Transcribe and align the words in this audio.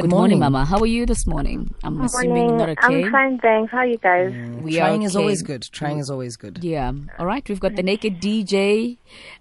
Good, 0.00 0.10
morning. 0.10 0.38
Mama. 0.38 0.64
How 0.64 0.78
are 0.78 0.86
you 0.86 1.04
this 1.04 1.26
morning? 1.26 1.74
I'm 1.84 2.00
assuming 2.00 2.30
Morning. 2.30 2.56
not 2.56 2.68
okay. 2.70 3.04
I'm 3.04 3.12
fine, 3.12 3.38
thanks. 3.38 3.70
How 3.70 3.78
are 3.78 3.86
you 3.86 3.98
guys? 3.98 4.32
We 4.62 4.76
Trying 4.76 5.02
are 5.02 5.06
is 5.06 5.16
always 5.16 5.42
good. 5.42 5.62
Trying 5.72 5.98
is 5.98 6.08
always 6.08 6.36
good. 6.36 6.62
Yeah. 6.62 6.92
All 7.18 7.26
right. 7.26 7.46
We've 7.48 7.60
got 7.60 7.76
the 7.76 7.82
naked 7.82 8.20
DJ. 8.20 8.96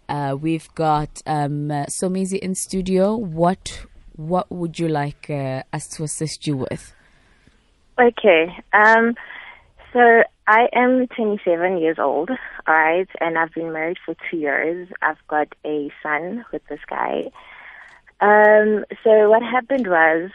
Uh, 0.10 0.36
we've 0.40 0.68
got 0.76 1.22
um, 1.26 1.72
uh, 1.72 1.86
Somizi 1.86 2.40
in 2.40 2.56
studio. 2.56 3.16
What 3.16 3.86
What 4.16 4.52
would 4.52 4.80
you 4.80 4.90
like 4.90 5.30
uh, 5.30 5.64
us 5.72 5.88
to 5.96 6.04
assist 6.04 6.46
you 6.46 6.58
with? 6.58 6.94
Okay. 7.98 8.54
Um, 8.74 9.16
so 9.94 10.24
I 10.48 10.68
am 10.74 11.08
27 11.08 11.78
years 11.78 11.98
old, 12.00 12.30
alright, 12.68 13.08
and 13.22 13.38
I've 13.38 13.54
been 13.54 13.72
married 13.72 13.98
for 14.06 14.16
two 14.30 14.38
years. 14.38 14.88
I've 15.02 15.26
got 15.28 15.48
a 15.66 15.92
son 16.04 16.44
with 16.52 16.62
this 16.68 16.80
guy. 16.90 17.32
Um, 18.22 18.86
so 19.04 19.30
what 19.30 19.42
happened 19.42 19.88
was 19.88 20.32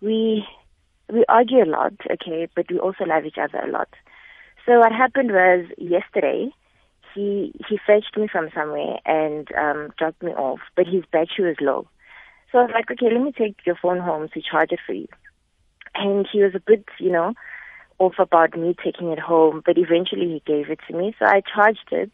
we 0.00 0.46
we 1.12 1.24
argue 1.28 1.64
a 1.64 1.66
lot, 1.66 1.94
okay, 2.10 2.48
but 2.54 2.70
we 2.70 2.78
also 2.78 3.04
love 3.04 3.24
each 3.24 3.38
other 3.38 3.58
a 3.58 3.70
lot. 3.70 3.88
So 4.66 4.78
what 4.78 4.92
happened 4.92 5.30
was 5.32 5.66
yesterday 5.78 6.50
he 7.14 7.52
he 7.68 7.78
fetched 7.86 8.16
me 8.16 8.28
from 8.28 8.50
somewhere 8.54 8.98
and 9.04 9.48
um 9.56 9.92
dropped 9.98 10.22
me 10.22 10.32
off, 10.32 10.60
but 10.76 10.86
his 10.86 11.04
battery 11.12 11.48
was 11.48 11.56
low. 11.60 11.86
So 12.50 12.58
I 12.58 12.62
was 12.62 12.72
like, 12.74 12.90
okay, 12.90 13.12
let 13.12 13.22
me 13.22 13.32
take 13.32 13.56
your 13.64 13.76
phone 13.80 14.00
home 14.00 14.28
to 14.34 14.42
charge 14.42 14.72
it 14.72 14.80
for 14.84 14.92
you. 14.92 15.06
And 15.94 16.26
he 16.30 16.42
was 16.42 16.54
a 16.54 16.60
bit, 16.60 16.84
you 16.98 17.10
know, 17.10 17.34
off 17.98 18.14
about 18.18 18.58
me 18.58 18.74
taking 18.82 19.10
it 19.10 19.20
home, 19.20 19.62
but 19.64 19.78
eventually 19.78 20.26
he 20.26 20.42
gave 20.46 20.70
it 20.70 20.80
to 20.88 20.96
me. 20.96 21.14
So 21.18 21.26
I 21.26 21.42
charged 21.42 21.88
it 21.92 22.10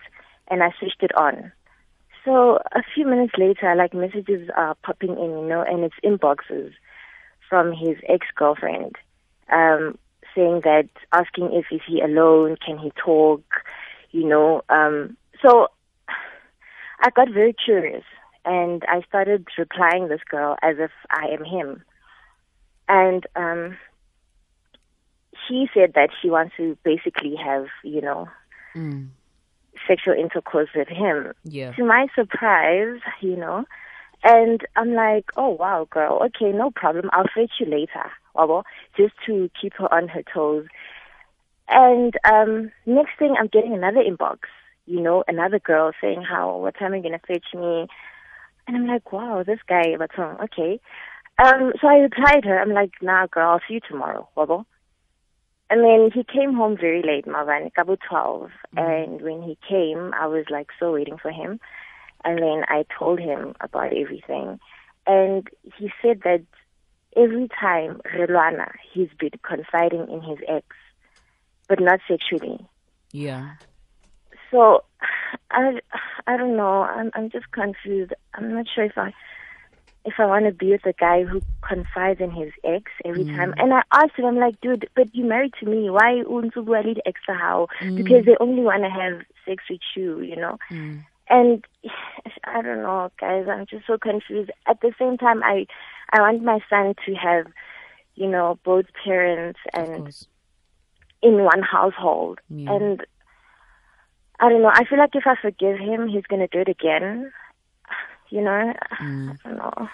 and 0.49 0.63
I 0.63 0.73
switched 0.79 1.03
it 1.03 1.17
on. 1.17 1.53
So 2.27 2.59
a 2.73 2.83
few 2.93 3.07
minutes 3.07 3.35
later, 3.39 3.75
like 3.77 3.95
messages 3.95 4.51
are 4.57 4.75
popping 4.83 5.13
in, 5.13 5.31
you 5.31 5.47
know, 5.47 5.63
and 5.63 5.85
it's 5.85 5.95
inboxes 6.05 6.73
from 7.49 7.73
his 7.73 7.97
ex-girlfriend, 8.09 8.97
um, 9.51 9.97
saying 10.35 10.63
that, 10.65 10.89
asking 11.13 11.53
if 11.53 11.67
is 11.71 11.81
he 11.87 12.01
alone, 12.01 12.57
can 12.57 12.79
he 12.79 12.91
talk, 13.03 13.45
you 14.11 14.27
know. 14.29 14.63
Um, 14.69 15.17
so 15.41 15.69
I 17.01 17.11
got 17.11 17.31
very 17.31 17.55
curious 17.55 18.03
and 18.45 18.83
I 18.89 19.03
started 19.03 19.47
replying 19.57 20.09
this 20.09 20.21
girl 20.29 20.57
as 20.63 20.77
if 20.81 20.91
I 21.09 21.29
am 21.29 21.45
him. 21.45 21.85
And 22.89 23.25
um, 23.37 23.77
she 25.47 25.69
said 25.73 25.93
that 25.95 26.11
she 26.21 26.29
wants 26.29 26.57
to 26.57 26.77
basically 26.83 27.37
have, 27.37 27.67
you 27.85 28.01
know, 28.01 28.29
Mm. 28.77 29.09
Sexual 29.87 30.15
intercourse 30.15 30.69
with 30.75 30.89
him. 30.89 31.33
Yeah. 31.45 31.73
To 31.73 31.85
my 31.85 32.07
surprise, 32.15 33.01
you 33.21 33.37
know, 33.37 33.65
and 34.23 34.61
I'm 34.77 34.95
like, 34.95 35.27
oh 35.37 35.51
wow, 35.51 35.87
girl, 35.91 36.21
okay, 36.27 36.53
no 36.53 36.71
problem. 36.71 37.11
I'll 37.13 37.31
fetch 37.35 37.53
you 37.61 37.67
later, 37.67 38.11
wabo, 38.35 38.65
just 38.97 39.15
to 39.27 39.51
keep 39.61 39.75
her 39.75 39.93
on 39.93 40.09
her 40.09 40.23
toes. 40.33 40.67
And 41.69 42.15
um, 42.25 42.71
next 42.87 43.19
thing, 43.19 43.35
I'm 43.39 43.49
getting 43.49 43.75
another 43.75 44.01
inbox, 44.01 44.39
you 44.87 45.01
know, 45.01 45.25
another 45.27 45.59
girl 45.59 45.93
saying 46.01 46.23
how, 46.23 46.57
what 46.59 46.79
time 46.79 46.93
are 46.93 46.97
you 46.97 47.03
gonna 47.03 47.21
fetch 47.27 47.47
me? 47.55 47.87
And 48.67 48.77
I'm 48.77 48.87
like, 48.87 49.13
wow, 49.13 49.45
this 49.47 49.61
guy, 49.69 49.95
but 49.97 50.11
okay. 50.19 50.81
Um, 51.39 51.73
so 51.81 51.87
I 51.87 51.97
replied 51.97 52.45
her, 52.45 52.59
I'm 52.59 52.73
like, 52.73 52.93
nah, 53.03 53.27
girl, 53.27 53.51
I'll 53.51 53.61
see 53.69 53.75
you 53.75 53.81
tomorrow, 53.89 54.29
wabo. 54.37 54.65
And 55.69 55.83
then 55.83 56.11
he 56.15 56.23
came 56.25 56.55
home 56.55 56.77
very 56.77 57.03
late, 57.03 57.27
Marvan, 57.27 57.71
about 57.77 57.99
12. 58.09 58.43
Mm-hmm. 58.43 58.79
And 58.79 59.23
when 59.23 59.43
he 59.43 59.59
came, 59.69 60.15
I 60.15 60.27
was 60.27 60.45
like 60.51 60.69
so 60.79 60.93
waiting 60.93 61.19
for 61.19 61.31
him. 61.31 61.59
And 62.25 62.39
then 62.39 62.65
I 62.69 62.85
told 62.99 63.19
him 63.19 63.55
about 63.61 63.93
everything. 63.93 64.61
And 65.07 65.49
he 65.77 65.91
said 66.03 66.23
that 66.25 66.43
every 67.17 67.49
time 67.61 68.01
Relwana, 68.17 68.73
he's 68.93 69.09
been 69.19 69.31
confiding 69.43 70.09
in 70.11 70.23
his 70.23 70.39
ex, 70.49 70.67
but 71.69 71.81
not 71.81 72.01
sexually. 72.09 72.65
Yeah. 73.13 73.53
So 74.51 74.85
I, 75.51 75.81
I 76.27 76.37
don't 76.37 76.57
know. 76.57 76.83
I'm, 76.83 77.11
I'm 77.15 77.31
just 77.31 77.51
confused. 77.51 78.13
I'm 78.35 78.53
not 78.53 78.67
sure 78.73 78.85
if 78.85 78.97
I, 78.97 79.13
if 80.07 80.15
I 80.19 80.27
want 80.27 80.47
to 80.47 80.53
be 80.53 80.71
with 80.71 80.87
a 80.87 80.93
guy 80.93 81.25
who 81.25 81.43
confides 81.67 82.21
in 82.21 82.31
his 82.31 82.53
ex 82.65 82.85
every 83.05 83.25
mm. 83.25 83.37
time. 83.37 83.55
And 83.59 83.75
I 83.75 83.83
asked 83.93 84.17
him, 84.17 84.25
I'm 84.25 84.39
like, 84.39 84.61
dude, 84.61 84.89
but 84.95 85.13
you're 85.15 85.27
married 85.27 85.53
to 85.61 85.67
me. 85.67 85.91
Why 85.91 86.23
unsubuali 86.25 86.99
extra 87.05 87.37
how? 87.37 87.67
Mm. 87.81 87.97
Because 87.97 88.25
they 88.25 88.37
only 88.41 88.63
want 88.63 88.85
to 88.85 88.91
have 88.91 89.23
sex 89.45 89.65
with 89.69 89.81
you, 89.97 90.21
you 90.21 90.37
know. 90.37 90.59
Mm. 90.71 91.05
And 91.29 91.65
I 92.45 92.63
don't 92.63 92.83
know, 92.83 93.11
guys. 93.21 93.47
I'm 93.51 93.67
just 93.67 93.87
so 93.87 93.99
confused. 93.99 94.51
At 94.67 94.81
the 94.81 94.93
same 94.99 95.19
time, 95.19 95.43
I, 95.43 95.67
I 96.13 96.21
want 96.21 96.43
my 96.43 96.61
son 96.71 96.95
to 97.05 97.15
have, 97.15 97.47
you 98.15 98.29
know, 98.29 98.59
both 98.65 98.87
parents 99.05 99.59
and 99.75 100.15
in 101.23 101.43
one 101.43 101.63
household. 101.63 102.39
Yeah. 102.49 102.77
And 102.77 103.07
I 104.39 104.49
don't 104.49 104.63
know. 104.63 104.71
I 104.73 104.85
feel 104.85 104.99
like 104.99 105.15
if 105.15 105.27
I 105.27 105.35
forgive 105.41 105.79
him, 105.79 106.09
he's 106.09 106.27
gonna 106.29 106.49
do 106.49 106.61
it 106.61 106.69
again. 106.69 107.33
You 108.31 108.43
know, 108.43 108.73
Mm. 109.01 109.31
I 109.45 109.49
don't 109.49 109.59
know. 109.59 109.89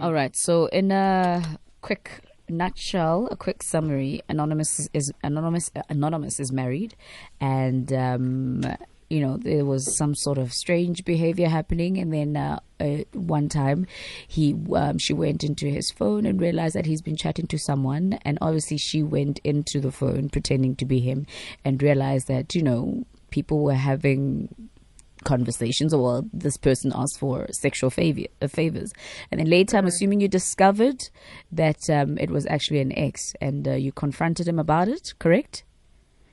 All 0.00 0.12
right. 0.12 0.34
So, 0.36 0.66
in 0.66 0.90
a 0.90 1.42
quick 1.80 2.20
nutshell, 2.48 3.28
a 3.30 3.36
quick 3.36 3.62
summary: 3.62 4.22
anonymous 4.28 4.78
is, 4.78 4.90
is 4.92 5.12
anonymous. 5.22 5.70
Uh, 5.74 5.82
anonymous 5.88 6.38
is 6.40 6.52
married, 6.52 6.94
and 7.40 7.92
um, 7.92 8.62
you 9.10 9.20
know 9.20 9.36
there 9.38 9.64
was 9.64 9.96
some 9.96 10.14
sort 10.14 10.38
of 10.38 10.52
strange 10.52 11.04
behavior 11.04 11.48
happening, 11.48 11.98
and 11.98 12.12
then 12.12 12.36
uh, 12.36 12.58
uh, 12.80 12.98
one 13.12 13.48
time 13.48 13.86
he 14.28 14.54
um, 14.74 14.98
she 14.98 15.12
went 15.12 15.42
into 15.42 15.66
his 15.66 15.90
phone 15.90 16.26
and 16.26 16.40
realized 16.40 16.74
that 16.74 16.86
he's 16.86 17.02
been 17.02 17.16
chatting 17.16 17.46
to 17.48 17.58
someone, 17.58 18.18
and 18.22 18.38
obviously 18.40 18.78
she 18.78 19.02
went 19.02 19.40
into 19.44 19.80
the 19.80 19.92
phone 19.92 20.28
pretending 20.28 20.76
to 20.76 20.84
be 20.84 21.00
him, 21.00 21.26
and 21.64 21.82
realized 21.82 22.28
that 22.28 22.54
you 22.54 22.62
know 22.62 23.04
people 23.30 23.60
were 23.64 23.74
having 23.74 24.48
conversations 25.24 25.92
or 25.94 26.02
well, 26.02 26.26
this 26.32 26.56
person 26.56 26.92
asked 26.94 27.18
for 27.18 27.46
sexual 27.50 27.90
favor, 27.90 28.22
uh, 28.42 28.48
favors. 28.48 28.92
And 29.30 29.40
then 29.40 29.48
later 29.48 29.76
i'm 29.76 29.86
assuming 29.86 30.20
you 30.20 30.28
discovered 30.28 31.00
that 31.52 31.78
um, 31.90 32.18
it 32.18 32.30
was 32.30 32.46
actually 32.46 32.80
an 32.80 32.96
ex 32.98 33.34
and 33.40 33.66
uh, 33.66 33.72
you 33.72 33.92
confronted 33.92 34.46
him 34.46 34.58
about 34.58 34.88
it 34.88 35.14
correct? 35.18 35.64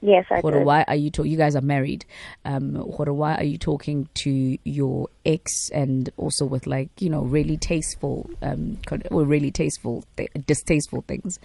Yes, 0.04 0.26
I 0.32 0.40
Horo, 0.40 0.60
did. 0.60 0.66
why 0.66 0.84
are 0.88 0.96
you 0.96 1.12
talk- 1.12 1.28
you 1.28 1.38
guys 1.38 1.56
are 1.56 1.62
married. 1.62 2.06
Um 2.44 2.74
why 2.76 3.36
are 3.36 3.44
you 3.44 3.60
talking 3.60 4.10
to 4.16 4.58
your 4.64 5.10
ex 5.26 5.70
and 5.70 6.10
also 6.18 6.44
with 6.46 6.66
like 6.66 6.90
you 7.00 7.10
know 7.10 7.22
really 7.22 7.56
tasteful 7.58 8.28
um 8.42 8.80
or 9.12 9.24
really 9.26 9.52
tasteful 9.52 10.04
th- 10.18 10.32
distasteful 10.48 11.04
things. 11.08 11.40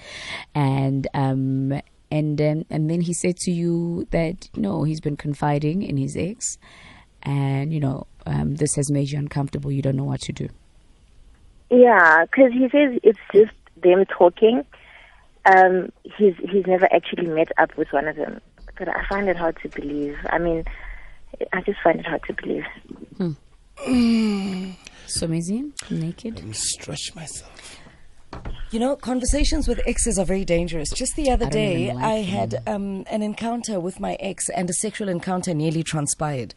And 0.54 1.06
um 1.12 1.80
and 2.10 2.40
um, 2.40 2.64
and 2.70 2.88
then 2.88 3.00
he 3.02 3.12
said 3.12 3.36
to 3.36 3.50
you 3.50 4.06
that 4.10 4.48
no 4.56 4.84
he's 4.84 5.00
been 5.00 5.16
confiding 5.16 5.82
in 5.82 5.96
his 5.96 6.16
ex 6.16 6.56
and 7.26 7.72
you 7.74 7.80
know 7.80 8.06
um, 8.24 8.54
this 8.56 8.74
has 8.76 8.90
made 8.90 9.10
you 9.10 9.18
uncomfortable 9.18 9.70
you 9.70 9.82
don't 9.82 9.96
know 9.96 10.04
what 10.04 10.20
to 10.20 10.32
do 10.32 10.48
Yeah, 11.70 12.24
because 12.24 12.52
he 12.52 12.68
says 12.70 12.98
it's 13.02 13.18
just 13.32 13.52
them 13.82 14.04
talking. 14.06 14.64
Um, 15.44 15.90
he's 16.16 16.34
he's 16.50 16.66
never 16.66 16.86
actually 16.92 17.26
met 17.26 17.50
up 17.58 17.76
with 17.76 17.88
one 17.92 18.06
of 18.08 18.16
them. 18.16 18.40
But 18.78 18.88
I 18.88 19.04
find 19.08 19.28
it 19.28 19.36
hard 19.36 19.56
to 19.62 19.68
believe. 19.68 20.16
I 20.30 20.38
mean, 20.38 20.64
I 21.52 21.60
just 21.62 21.80
find 21.82 21.98
it 21.98 22.06
hard 22.06 22.22
to 22.28 22.34
believe. 22.34 22.64
so 25.06 25.26
amazing 25.26 25.72
naked 25.90 26.42
Stretch 26.54 27.14
myself. 27.14 27.78
You 28.70 28.80
know, 28.80 28.96
conversations 28.96 29.66
with 29.68 29.80
exes 29.86 30.18
are 30.18 30.24
very 30.24 30.44
dangerous. 30.44 30.90
Just 30.90 31.16
the 31.16 31.30
other 31.30 31.46
I 31.46 31.50
day, 31.50 31.92
like 31.94 32.04
I 32.04 32.16
them. 32.16 32.24
had 32.24 32.62
um, 32.66 33.04
an 33.10 33.22
encounter 33.22 33.80
with 33.80 34.00
my 34.00 34.14
ex, 34.20 34.48
and 34.50 34.68
a 34.68 34.72
sexual 34.74 35.08
encounter 35.08 35.54
nearly 35.54 35.82
transpired. 35.82 36.54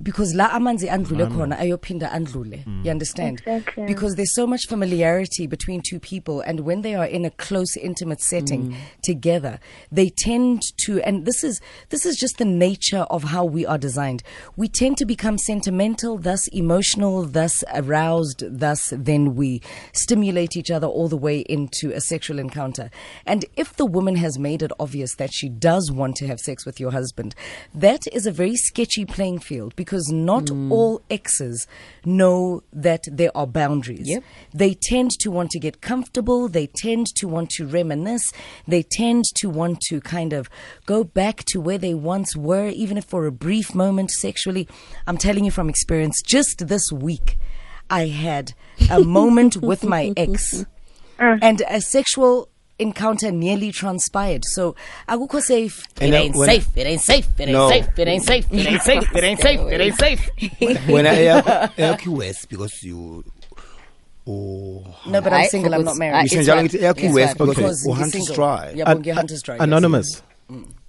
Because 0.00 0.34
la 0.34 0.48
amanzi 0.48 0.88
andlule 0.88 1.28
khona 1.28 1.58
ayophinda 1.58 2.10
andlule. 2.10 2.64
You 2.66 2.72
mm. 2.72 2.90
understand? 2.90 3.40
Exactly. 3.40 3.86
Because 3.86 4.14
there's 4.14 4.34
so 4.34 4.46
much 4.46 4.66
familiarity 4.66 5.46
between 5.46 5.82
two 5.82 6.00
people, 6.00 6.40
and 6.40 6.60
when 6.60 6.80
they 6.80 6.94
are 6.94 7.04
in 7.04 7.24
a 7.26 7.30
close, 7.30 7.76
intimate 7.76 8.22
setting 8.22 8.70
mm. 8.70 8.76
together, 9.02 9.60
they 9.90 10.08
tend 10.08 10.62
to. 10.84 11.00
And 11.02 11.26
this 11.26 11.44
is 11.44 11.60
this 11.90 12.06
is 12.06 12.16
just 12.16 12.38
the 12.38 12.46
nature 12.46 13.06
of 13.10 13.24
how 13.24 13.44
we 13.44 13.66
are 13.66 13.76
designed. 13.76 14.22
We 14.56 14.68
tend 14.68 14.96
to 14.98 15.04
become 15.04 15.36
sentimental, 15.36 16.16
thus 16.16 16.48
emotional, 16.48 17.24
thus 17.26 17.62
aroused, 17.74 18.44
thus 18.48 18.94
then 18.96 19.34
we 19.34 19.60
stimulate 19.92 20.56
each 20.56 20.70
other 20.70 20.86
all 20.86 21.08
the 21.08 21.16
way 21.18 21.40
into 21.40 21.92
a 21.92 22.00
sexual 22.00 22.38
encounter. 22.38 22.90
And 23.26 23.44
if 23.56 23.76
the 23.76 23.86
woman 23.86 24.16
has 24.16 24.38
made 24.38 24.62
it 24.62 24.72
obvious 24.80 25.16
that 25.16 25.34
she 25.34 25.50
does 25.50 25.92
want 25.92 26.16
to 26.16 26.26
have 26.26 26.40
sex 26.40 26.64
with 26.64 26.80
your 26.80 26.92
husband, 26.92 27.34
that 27.74 28.06
is 28.12 28.26
a 28.26 28.32
very 28.32 28.56
sketchy 28.56 29.04
playing 29.04 29.40
field 29.40 29.76
because 29.82 30.12
not 30.12 30.44
mm. 30.44 30.70
all 30.70 31.02
exes 31.10 31.66
know 32.04 32.62
that 32.72 33.02
there 33.10 33.36
are 33.36 33.46
boundaries. 33.46 34.08
Yep. 34.08 34.22
They 34.54 34.74
tend 34.74 35.10
to 35.22 35.30
want 35.30 35.50
to 35.50 35.58
get 35.58 35.80
comfortable. 35.80 36.48
They 36.48 36.68
tend 36.68 37.06
to 37.16 37.26
want 37.26 37.50
to 37.56 37.66
reminisce. 37.66 38.32
They 38.68 38.84
tend 38.84 39.24
to 39.40 39.50
want 39.50 39.80
to 39.88 40.00
kind 40.00 40.32
of 40.32 40.48
go 40.86 41.02
back 41.02 41.44
to 41.46 41.60
where 41.60 41.78
they 41.78 41.94
once 41.94 42.36
were, 42.36 42.68
even 42.68 42.96
if 42.96 43.06
for 43.06 43.26
a 43.26 43.32
brief 43.32 43.74
moment 43.74 44.12
sexually. 44.12 44.68
I'm 45.08 45.18
telling 45.18 45.44
you 45.44 45.50
from 45.50 45.68
experience, 45.68 46.22
just 46.22 46.68
this 46.68 46.92
week, 46.92 47.38
I 47.90 48.06
had 48.06 48.54
a 48.88 49.00
moment 49.00 49.56
with 49.56 49.82
my 49.82 50.12
ex 50.16 50.64
uh. 51.18 51.38
and 51.42 51.62
a 51.68 51.80
sexual 51.80 52.48
encounter 52.82 53.30
nearly 53.32 53.72
transpired. 53.72 54.44
So, 54.44 54.74
akukho 55.08 55.40
safe. 55.40 55.86
It 56.00 56.12
I- 56.12 56.16
ain't 56.18 56.36
safe. 56.36 56.68
It 56.76 56.86
ain't 56.86 57.00
safe. 57.00 57.28
It 57.40 57.48
ain't 57.48 57.68
safe. 57.70 57.98
It 57.98 58.08
ain't 58.08 58.24
safe. 58.24 58.46
It 58.52 58.58
ain't 58.58 58.72
safe. 58.82 59.12
It 59.14 59.24
ain't 59.24 59.40
safe. 59.40 59.60
It 59.60 59.80
ain't 59.80 59.98
safe. 59.98 60.88
when 60.88 61.06
I 61.06 61.68
air 61.78 61.96
West 62.06 62.48
because 62.50 62.82
you 62.82 63.24
oh 64.26 64.84
No, 65.06 65.20
but 65.20 65.32
I'm 65.32 65.48
single. 65.48 65.74
I'm 65.74 65.84
not 65.84 65.96
married. 65.96 66.14
I- 66.16 66.24
Isho 66.24 66.38
it's 66.40 66.48
njalo 66.48 66.56
right. 66.56 66.70
ngithi 66.70 66.82
air 67.08 67.12
West 67.14 67.38
because 67.38 67.54
because 67.56 67.82
he's 67.84 67.94
uHunters 67.94 68.10
single. 68.10 68.34
Dry. 68.34 68.72
Yeah, 68.74 68.90
An- 68.90 69.04
Hunters 69.04 69.42
Dry. 69.42 69.56
Anonymous. 69.58 70.22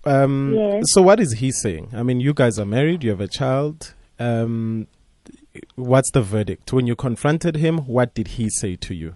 Um, 0.06 0.54
Yes. 0.54 0.84
So 0.88 1.01
what 1.01 1.19
is 1.19 1.34
he 1.34 1.51
saying? 1.51 1.89
I 1.94 2.04
mean, 2.04 2.19
you 2.19 2.34
guys 2.34 2.60
are 2.60 2.66
married. 2.66 3.04
You 3.04 3.12
have 3.12 3.22
a 3.22 3.28
child. 3.28 3.94
Um, 4.19 4.88
what's 5.75 6.12
the 6.12 6.22
verdict? 6.22 6.74
When 6.74 6.88
you 6.88 6.96
confronted 6.96 7.56
him, 7.57 7.80
what 7.80 8.13
did 8.13 8.30
he 8.30 8.50
say 8.50 8.75
to 8.78 8.94
you? 8.94 9.16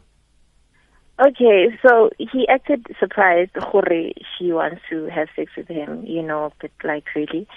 Okay, 1.20 1.76
so 1.82 2.10
he 2.20 2.48
acted 2.48 2.86
surprised 3.00 3.52
gore 3.54 4.12
she 4.38 4.52
wants 4.52 4.82
to 4.90 5.06
have 5.08 5.28
sex 5.36 5.52
with 5.58 5.68
him, 5.68 6.04
you 6.06 6.22
know, 6.22 6.54
but 6.62 6.72
like 6.84 7.06
really. 7.16 7.48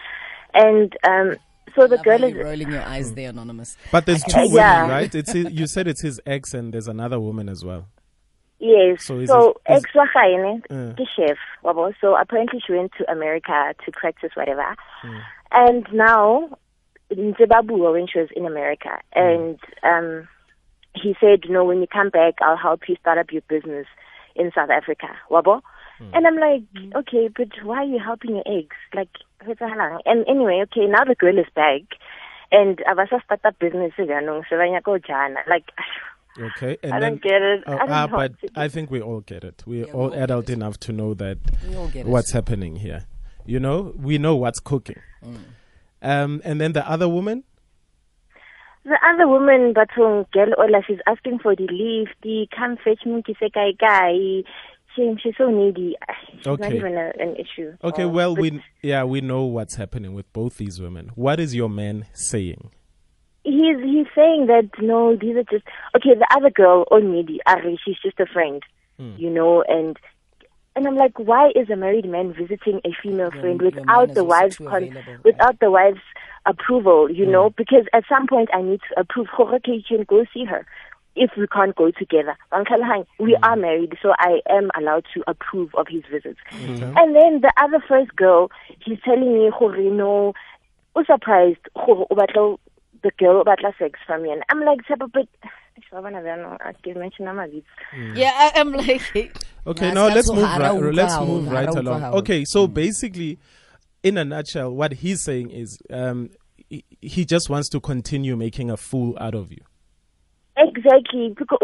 And 0.54 0.96
um 1.06 1.36
so 1.74 1.86
the 1.86 1.96
Love 1.96 2.04
girl 2.04 2.24
is 2.24 2.34
rolling 2.34 2.70
your 2.72 2.82
eyes 2.82 3.12
there, 3.14 3.28
anonymous. 3.30 3.76
But 3.92 4.06
there's 4.06 4.24
two 4.24 4.40
women, 4.40 4.54
Yeah. 4.54 4.88
right? 4.88 5.14
It's 5.14 5.30
his, 5.32 5.52
you 5.52 5.66
said 5.66 5.86
it's 5.86 6.02
his 6.02 6.20
ex, 6.26 6.52
and 6.54 6.72
there's 6.74 6.88
another 6.88 7.20
woman 7.20 7.48
as 7.48 7.64
well. 7.64 7.86
Yes. 8.58 9.04
So 9.04 9.24
So, 9.26 9.50
is 9.68 9.84
ex 9.84 9.94
wa 9.94 10.06
gae 10.12 10.36
ne, 10.36 10.60
Uh. 10.70 10.92
ke 10.94 11.06
chef. 11.14 11.38
So 12.00 12.16
apparently 12.16 12.60
she 12.66 12.72
went 12.72 12.92
to 12.98 13.10
America 13.10 13.74
to 13.84 13.92
practice 13.92 14.30
whatever. 14.34 14.74
Hmm. 15.02 15.18
And 15.52 15.86
now 15.92 16.48
ntse 17.12 17.46
ba 17.48 17.62
bua 17.62 17.92
when 17.92 18.06
she 18.06 18.18
was 18.20 18.28
in 18.34 18.46
America 18.46 18.98
Hmm. 19.14 19.20
and 19.20 19.58
um 19.82 20.28
he 20.94 21.14
said, 21.20 21.44
"No, 21.48 21.64
when 21.64 21.80
you 21.80 21.86
come 21.86 22.10
back, 22.10 22.34
I'll 22.42 22.56
help 22.56 22.88
you 22.88 22.96
start 23.00 23.18
up 23.18 23.32
your 23.32 23.42
business 23.48 23.86
in 24.34 24.50
South 24.54 24.70
Africa." 24.70 25.08
Wabo? 25.30 25.60
Hmm. 25.98 26.10
And 26.14 26.26
I'm 26.26 26.36
like, 26.36 26.62
"Okay, 26.96 27.28
but 27.36 27.48
why 27.64 27.78
are 27.78 27.84
you 27.84 27.98
helping 27.98 28.36
your 28.36 28.44
ex?" 28.46 28.68
Like, 28.94 29.08
ho 29.44 29.52
etsahalang? 29.54 30.00
and 30.06 30.24
anyway, 30.28 30.62
okay, 30.64 30.86
now 30.86 31.04
the 31.04 31.14
girl 31.14 31.38
is 31.38 31.46
back. 31.54 31.82
And 32.52 32.80
I've 32.88 32.98
also 32.98 33.20
started 33.24 33.46
up 33.46 33.58
business 33.60 33.92
again, 33.96 34.26
so 34.26 34.56
I 34.60 34.80
go 34.80 34.98
jana. 34.98 35.40
Like, 35.48 35.70
Okay, 36.38 36.78
and 36.82 36.94
I 36.94 37.00
then 37.00 37.12
don't 37.12 37.22
get 37.22 37.42
it. 37.42 37.64
Oh, 37.66 37.74
I 37.74 37.78
don't 37.78 37.90
ah, 37.90 38.06
but 38.06 38.32
what. 38.40 38.50
I 38.56 38.68
think 38.68 38.90
we 38.90 39.00
all 39.00 39.20
get 39.20 39.44
it. 39.44 39.62
We're 39.66 39.86
Yeah, 39.86 39.86
we 39.86 39.92
all 39.92 40.12
all 40.12 40.14
adult 40.14 40.48
it. 40.48 40.52
enough 40.54 40.78
to 40.80 40.92
know 40.92 41.14
that 41.14 41.38
We 41.68 41.74
all 41.76 41.88
get 41.88 42.06
it. 42.06 42.06
what's 42.06 42.32
happening 42.32 42.76
here. 42.76 43.06
You 43.44 43.58
know, 43.58 43.92
we 43.96 44.18
know 44.18 44.36
what's 44.36 44.60
cooking. 44.60 45.00
Mm. 45.24 45.38
Um, 46.02 46.40
and 46.44 46.60
then 46.60 46.72
the 46.72 46.88
other 46.88 47.08
woman. 47.08 47.44
The 48.84 48.98
other 49.12 49.28
woman, 49.28 49.72
but 49.74 49.88
Batong 49.90 50.30
girl 50.32 50.54
Ola, 50.58 50.80
she's 50.86 50.98
asking 51.06 51.40
for 51.40 51.54
the 51.54 51.66
leave. 51.66 52.08
The 52.22 52.46
come 52.56 52.76
fetch 52.82 53.04
me, 53.04 53.22
ki 53.24 53.36
se 53.38 53.50
kai 53.50 53.72
kai. 53.78 54.42
She, 54.96 55.14
she's 55.22 55.34
so 55.38 55.50
needy. 55.50 55.96
It's 56.32 56.46
not 56.46 56.60
Okay. 56.60 56.76
even 56.76 56.94
a, 56.96 57.12
an 57.20 57.36
issue. 57.36 57.76
Okay, 57.84 58.06
well, 58.06 58.34
but 58.34 58.40
we 58.42 58.62
yeah 58.82 59.04
we 59.04 59.20
know 59.20 59.44
what's 59.44 59.76
happening 59.76 60.14
with 60.14 60.32
both 60.32 60.56
these 60.56 60.80
women. 60.80 61.10
What 61.14 61.38
is 61.40 61.54
your 61.54 61.68
man 61.68 62.06
saying? 62.14 62.70
he's 63.42 63.78
he's 63.82 64.06
saying 64.14 64.46
that 64.48 64.68
no, 64.80 65.16
these 65.16 65.36
are 65.36 65.44
just 65.44 65.64
okay. 65.96 66.14
The 66.14 66.26
other 66.34 66.50
girl, 66.50 66.84
oh 66.90 66.98
needy, 66.98 67.40
Ari, 67.46 67.78
she's 67.84 67.96
just 68.02 68.18
a 68.20 68.26
friend, 68.26 68.62
Hmm. 68.98 69.14
you 69.16 69.30
know, 69.30 69.62
and 69.68 69.96
and 70.76 70.86
I'm 70.86 70.96
like, 70.96 71.18
why 71.18 71.50
is 71.56 71.68
a 71.70 71.76
married 71.76 72.06
man 72.08 72.32
visiting 72.34 72.80
a 72.84 72.90
female 73.02 73.30
Your- 73.32 73.40
friend 73.42 73.62
without 73.62 74.14
the 74.14 74.20
also 74.20 74.24
wife's 74.24 74.56
con- 74.58 75.20
without 75.24 75.58
the 75.60 75.70
wife's 75.70 76.00
approval? 76.46 77.10
You 77.10 77.26
Hmm. 77.26 77.32
know, 77.32 77.50
because 77.56 77.86
at 77.92 78.04
some 78.08 78.26
point 78.26 78.48
I 78.52 78.62
need 78.62 78.80
to 78.88 79.00
approve. 79.00 79.28
Okay, 79.38 79.72
you 79.72 79.82
can 79.96 80.04
go 80.08 80.24
see 80.32 80.44
her. 80.44 80.66
If 81.16 81.32
we 81.36 81.46
can't 81.48 81.74
go 81.74 81.90
together, 81.90 82.36
Bangkhalahang, 82.52 83.04
we 83.18 83.36
Hmm. 83.36 83.50
are 83.50 83.56
married, 83.56 83.98
so 84.00 84.12
I 84.18 84.40
am 84.48 84.70
allowed 84.78 85.06
to 85.14 85.24
approve 85.26 85.74
of 85.74 85.88
his 85.88 86.02
visits. 86.10 86.38
And 86.96 87.16
then 87.16 87.40
the 87.40 87.52
other 87.56 87.80
first 87.86 88.14
girl, 88.14 88.50
he's 88.84 89.00
telling 89.04 89.34
me, 89.34 89.50
"Gore, 89.58 89.76
no, 89.76 90.34
o 90.94 91.04
surprised, 91.04 91.60
gore, 91.74 92.06
o 92.10 92.58
the 93.02 93.10
girl 93.18 93.40
o 93.40 93.44
batla 93.44 93.72
sex 93.78 93.98
from 94.06 94.22
me. 94.22 94.30
And 94.30 94.42
I'm 94.48 94.60
like, 94.64 94.80
but 95.12 95.26
I 95.92 96.72
can 96.82 96.98
mention 96.98 97.24
my 97.24 97.48
Yeah, 98.14 98.32
I, 98.34 98.52
I'm 98.60 98.72
like, 98.72 99.02
Okay, 99.66 99.90
Nah, 99.92 100.08
now 100.08 100.14
let's 100.14 100.32
move 100.32 100.56
right, 100.58 100.94
let's 100.94 101.18
move 101.20 101.48
right 101.50 101.68
along. 101.68 102.04
Okay, 102.20 102.44
so 102.44 102.66
basically, 102.66 103.38
in 104.02 104.16
a 104.16 104.24
nutshell, 104.24 104.70
what 104.74 104.92
he's 104.92 105.20
saying 105.22 105.50
is 105.50 105.78
um, 105.90 106.30
he, 106.68 107.24
just 107.24 107.50
wants 107.50 107.68
to 107.70 107.80
continue 107.80 108.36
making 108.36 108.70
a 108.70 108.76
fool 108.76 109.16
out 109.20 109.34
of 109.34 109.50
you. 109.52 109.62
Exactly. 110.56 111.34
Because 111.36 111.58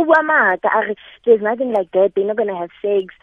there's 1.24 1.42
nothing 1.42 1.72
like 1.72 1.90
that. 1.92 2.12
They're 2.14 2.26
not 2.26 2.36
going 2.36 2.48
to 2.48 2.56
have 2.56 2.70
sex. 2.82 3.14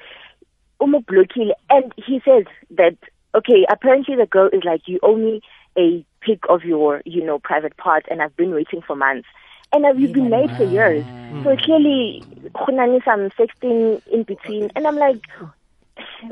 And 0.80 1.94
he 1.98 2.22
says 2.26 2.46
that, 2.72 2.98
okay, 3.36 3.66
apparently 3.70 4.16
the 4.16 4.26
girl 4.26 4.50
is 4.52 4.64
like, 4.64 4.82
you 4.88 5.00
owe 5.02 5.16
me 5.16 5.42
a 5.78 6.06
pic 6.22 6.40
of 6.50 6.64
your, 6.64 7.02
you 7.06 7.24
know, 7.24 7.40
private 7.40 7.78
parts, 7.78 8.08
and 8.10 8.22
I've 8.22 8.36
been 8.36 8.54
waiting 8.54 8.82
for 8.86 8.96
months. 8.96 9.28
And 9.72 9.86
uh, 9.86 9.94
we've 9.96 10.14
been 10.14 10.30
married 10.30 10.56
for 10.56 10.66
years. 10.66 11.04
So 11.44 11.56
clearly, 11.58 12.24
khunani 12.54 13.04
some 13.04 13.30
sexting 13.32 14.06
in 14.08 14.24
between. 14.24 14.70
And 14.76 14.86
I'm 14.86 14.98
like, 14.98 15.26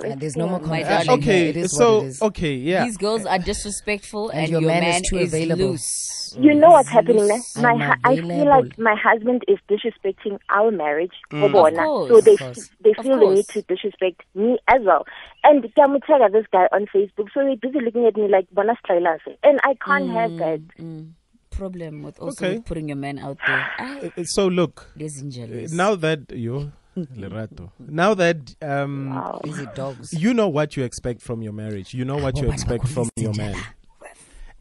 And 0.04 0.20
there's 0.22 0.36
no 0.38 0.48
more 0.48 0.60
My 0.60 0.84
confusion. 0.84 1.14
Okay, 1.22 1.50
It 1.50 1.58
is 1.58 1.76
so 1.78 1.98
what 1.98 2.04
it 2.04 2.08
is. 2.08 2.22
okay, 2.22 2.54
yeah. 2.56 2.86
these 2.86 2.98
girls 2.98 3.26
are 3.26 3.40
disrespectful, 3.40 4.30
and, 4.30 4.40
And 4.42 4.50
your 4.52 4.62
your, 4.62 4.70
man 4.72 4.82
man, 4.82 5.02
is 5.02 5.10
too 5.10 5.18
available. 5.20 5.72
loose. 5.72 6.38
You 6.40 6.54
know 6.54 6.72
what's 6.72 6.88
happening 6.88 7.28
there? 7.28 7.40
My 7.58 7.76
hu- 7.78 8.02
I 8.06 8.16
feel 8.16 8.48
like 8.48 8.80
my 8.80 8.96
husband 8.96 9.44
is 9.50 9.58
disrespecting 9.70 10.40
our 10.50 10.72
marriage. 10.72 11.12
Of 11.32 11.52
course. 11.52 11.76
So 11.76 12.22
they 12.22 12.34
Of 12.34 12.40
course. 12.40 12.70
they 12.80 12.94
feel 13.04 13.20
the 13.20 13.36
need 13.36 13.48
to 13.50 13.62
disrespect 13.64 14.22
me 14.34 14.58
as 14.70 14.82
well. 14.84 15.06
And 15.44 15.62
Kamutega, 15.76 16.32
this 16.32 16.46
guy 16.52 16.68
on 16.72 16.86
Facebook, 16.96 17.28
so 17.34 17.44
they're 17.44 17.58
busy 17.58 17.84
looking 17.84 18.06
at 18.06 18.16
me 18.16 18.30
like 18.30 18.48
Bona 18.52 18.76
Stylase. 18.88 19.36
And 19.44 19.60
I 19.64 19.74
can't 19.86 20.10
have 20.12 20.32
that. 20.38 20.62
Mm, 20.80 21.12
problem 21.50 22.02
with 22.04 22.18
also 22.20 22.46
Okay. 22.46 22.60
putting 22.62 22.88
your 22.88 22.96
man 22.98 23.20
out 23.20 23.38
there. 23.46 23.68
Ah, 23.78 23.98
Uh, 24.18 24.24
So 24.24 24.48
look, 24.48 24.90
there's 24.96 25.22
jealous. 25.24 25.74
now 25.74 25.96
that 25.96 26.32
you, 26.32 26.72
Lerato, 26.98 27.72
now 27.80 28.14
that 28.14 28.56
um, 28.62 29.10
Wow. 29.16 29.42
Dogs. 29.76 30.14
you 30.14 30.34
know 30.34 30.48
what 30.50 30.76
you 30.76 30.84
expect 30.84 31.22
from 31.22 31.42
your 31.42 31.54
marriage, 31.54 31.94
you 31.94 32.04
know 32.04 32.18
what 32.18 32.38
you 32.42 32.52
expect 32.52 32.88
from 32.88 33.10
your 33.16 33.34
man, 33.34 33.56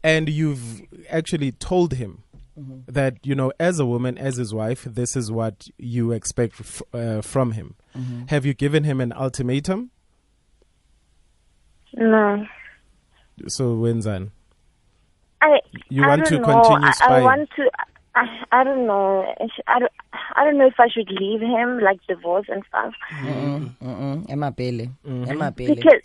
and 0.03 0.29
you've 0.29 0.81
actually 1.09 1.51
told 1.51 1.93
him 1.93 2.23
Mm-hmm. 2.59 2.91
that 2.91 3.15
you 3.25 3.33
know, 3.33 3.53
as 3.61 3.79
a 3.79 3.85
woman, 3.85 4.17
as 4.17 4.35
his 4.35 4.53
wife, 4.53 4.83
this 4.83 5.15
is 5.15 5.31
what 5.31 5.69
you 5.77 6.11
expect 6.11 6.59
f- 6.59 6.81
uh, 6.93 7.21
from 7.21 7.53
him. 7.53 7.75
Mm-hmm. 7.95 8.25
Have 8.27 8.45
you 8.45 8.53
given 8.53 8.83
him 8.83 8.99
an 8.99 9.13
ultimatum? 9.13 9.89
No. 11.93 12.45
So 13.47 13.75
when's 13.75 14.05
on? 14.05 14.31
I 15.41 15.59
You 15.89 16.03
I 16.03 16.07
want 16.09 16.25
don't 16.25 16.33
to 16.33 16.39
know. 16.39 16.61
continue 16.61 16.87
I, 16.87 16.89
I 16.89 16.91
spying? 16.91 17.23
want 17.23 17.49
to 17.55 17.69
I, 18.15 18.43
I 18.51 18.63
don't 18.63 18.85
know. 18.87 19.25
I 19.67 19.79
don't, 19.79 19.91
I 20.35 20.43
don't 20.43 20.57
know 20.57 20.67
if 20.67 20.79
I 20.79 20.87
should 20.89 21.09
leave 21.09 21.39
him, 21.41 21.79
like 21.79 21.99
divorce 22.07 22.47
and 22.49 22.61
stuff. 22.67 22.93
Mm-mm, 23.21 23.71
mm-mm. 23.81 24.25
Emma 24.29 24.51
Bailey. 24.51 24.89
Mm-hmm. 25.07 25.31
Emma 25.31 25.51
Because 25.51 26.01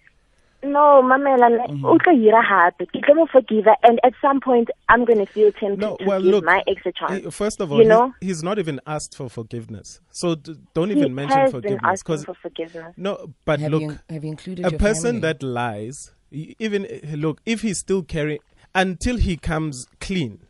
no, 0.63 1.03
Mamela, 1.03 1.67
Mm-hmm. 1.69 1.85
o 1.85 1.99
tlo 1.99 2.13
ira 2.17 2.43
hape. 2.43 2.87
Ke 2.91 3.03
tlo 3.05 3.15
mo 3.17 3.27
forgive 3.31 3.65
her, 3.67 3.77
and 3.83 3.99
at 4.05 4.15
some 4.23 4.41
point 4.41 4.69
I'm 4.89 5.05
going 5.05 5.19
to 5.19 5.27
feel 5.27 5.51
tempted 5.53 5.79
No, 5.81 5.97
to 5.97 6.05
well, 6.05 6.23
give 6.23 6.31
look. 6.31 6.45
my 6.45 6.63
ex 6.67 6.83
a 6.87 6.93
chance. 6.93 7.25
he- 7.25 7.31
First 7.31 7.61
of 7.61 7.71
all, 7.73 7.79
you 7.79 7.85
he's- 7.85 7.99
know? 7.99 8.15
he's, 8.21 8.43
not 8.43 8.59
even 8.59 8.81
asked 8.87 9.17
for 9.17 9.29
forgiveness. 9.29 10.01
So 10.11 10.35
d- 10.37 10.57
don't 10.75 10.91
he 10.91 10.99
even 10.99 11.15
mention 11.15 11.39
has 11.39 11.53
been 11.53 11.61
forgiveness 11.63 11.83
asking 12.01 12.19
for 12.25 12.35
forgiveness. 12.35 12.95
no. 12.97 13.33
But 13.45 13.61
have, 13.61 13.73
look, 13.73 13.83
you, 13.83 13.99
have 14.11 14.25
you 14.25 14.31
included 14.31 14.65
a 14.67 14.71
person 14.79 15.17
family? 15.17 15.21
that 15.23 15.43
lies, 15.43 16.13
even 16.31 16.87
eh, 16.87 17.01
look, 17.17 17.41
if 17.47 17.63
he's 17.63 17.79
still 17.79 18.03
carrying 18.03 18.39
until 18.75 19.17
he 19.19 19.37
comes 19.37 19.87
clean, 20.01 20.41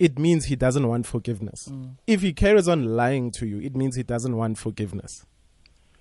it 0.00 0.18
means 0.18 0.46
he 0.46 0.56
doesn't 0.56 0.88
want 0.88 1.06
forgiveness. 1.06 1.68
Mm. 1.70 1.96
If 2.06 2.22
he 2.22 2.32
carries 2.32 2.66
on 2.66 2.96
lying 2.96 3.30
to 3.32 3.46
you, 3.46 3.60
it 3.60 3.76
means 3.76 3.96
he 3.96 4.02
doesn't 4.02 4.34
want 4.34 4.56
forgiveness. 4.56 5.26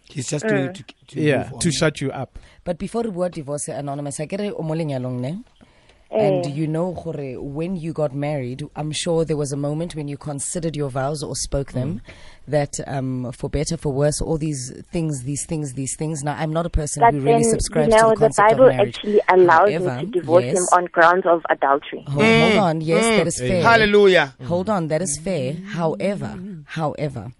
He's 0.06 0.30
just 0.30 0.48
doing 0.48 0.66
it 0.68 0.76
to, 0.76 0.84
to 1.10 1.22
yeah, 1.22 1.52
to 1.60 1.70
shut 1.70 2.02
you 2.02 2.10
up. 2.10 2.40
But 2.64 2.80
before 2.80 3.04
the 3.04 3.12
word 3.12 3.34
divorce, 3.34 3.68
anonymous, 3.68 4.20
I 4.22 4.26
get 4.26 4.40
it. 4.40 4.58
ne? 4.58 5.44
Eh. 6.12 6.18
And 6.28 6.46
you 6.56 6.66
know, 6.66 6.94
Gore, 6.94 7.40
when 7.40 7.76
you 7.76 7.94
got 7.94 8.16
married, 8.16 8.64
I'm 8.76 8.92
sure 8.92 9.26
there 9.26 9.38
was 9.38 9.52
a 9.52 9.58
moment 9.58 9.96
when 9.96 10.08
you 10.08 10.18
considered 10.18 10.76
your 10.76 10.90
vows 10.90 11.22
or 11.22 11.36
spoke 11.36 11.74
them 11.74 12.02
that 12.48 12.80
um, 12.88 13.32
for 13.32 13.48
better, 13.48 13.78
for 13.78 13.94
worse, 13.94 14.20
all 14.20 14.38
these 14.40 14.74
things, 14.92 15.22
these 15.24 15.46
things, 15.46 15.74
these 15.74 15.96
things. 15.96 16.24
Now, 16.24 16.36
I'm 16.36 16.52
not 16.52 16.66
a 16.66 16.70
person 16.70 17.02
But 17.02 17.14
who 17.14 17.22
really 17.22 17.44
subscribes 17.44 17.94
you 17.94 18.02
know, 18.02 18.10
to 18.10 18.16
the 18.16 18.16
the 18.16 18.26
concept 18.26 18.50
Bible 18.50 18.68
of 18.70 18.76
marriage. 18.76 18.96
actually 18.98 19.22
allows 19.30 19.70
However, 19.70 19.96
me 19.98 20.06
to 20.06 20.12
divorce 20.12 20.44
yes. 20.46 20.58
him 20.58 20.64
on 20.74 20.86
grounds 20.86 21.26
of 21.28 21.44
adultery. 21.50 22.04
Hold, 22.08 22.26
hold 22.26 22.58
on. 22.58 22.82
Yes, 22.82 23.04
that 23.18 23.28
is 23.28 23.40
fair. 23.40 23.62
Hallelujah. 23.62 24.34
Hold 24.48 24.70
on, 24.70 24.88
that 24.88 25.04
is 25.04 25.20
fair. 25.20 25.54
However, 25.54 26.40
however, 26.66 27.34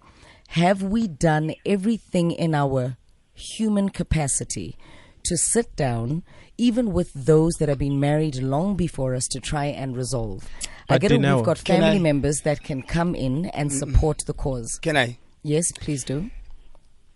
have 0.50 0.82
we 0.84 1.08
done 1.08 1.54
everything 1.66 2.30
in 2.30 2.54
our 2.54 2.96
human 3.34 3.88
capacity 3.88 4.76
to 5.24 5.36
sit 5.36 5.74
down, 5.76 6.22
even 6.58 6.92
with 6.92 7.12
those 7.14 7.54
that 7.54 7.68
have 7.68 7.78
been 7.78 8.00
married 8.00 8.36
long 8.36 8.76
before 8.76 9.14
us, 9.14 9.26
to 9.28 9.40
try 9.40 9.66
and 9.66 9.96
resolve? 9.96 10.48
I 10.88 10.98
get 10.98 11.12
it. 11.12 11.20
Dineo, 11.20 11.36
We've 11.36 11.44
got 11.44 11.58
family 11.58 11.96
I- 11.96 11.98
members 11.98 12.40
that 12.42 12.62
can 12.62 12.82
come 12.82 13.14
in 13.14 13.46
and 13.46 13.72
support 13.72 14.18
the 14.26 14.34
cause. 14.34 14.78
Can 14.82 14.96
I? 14.96 15.18
Yes, 15.42 15.72
please 15.72 16.04
do. 16.04 16.30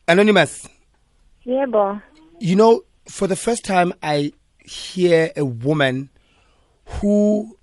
Anonymous, 0.07 0.69
Yeah, 1.45 1.67
bo. 1.67 2.01
you 2.39 2.57
know, 2.57 2.83
for 3.09 3.27
the 3.27 3.37
first 3.37 3.65
time, 3.65 3.93
I 4.03 4.33
hear 4.61 5.31
a 5.37 5.45
woman 5.45 6.11
who 6.87 7.59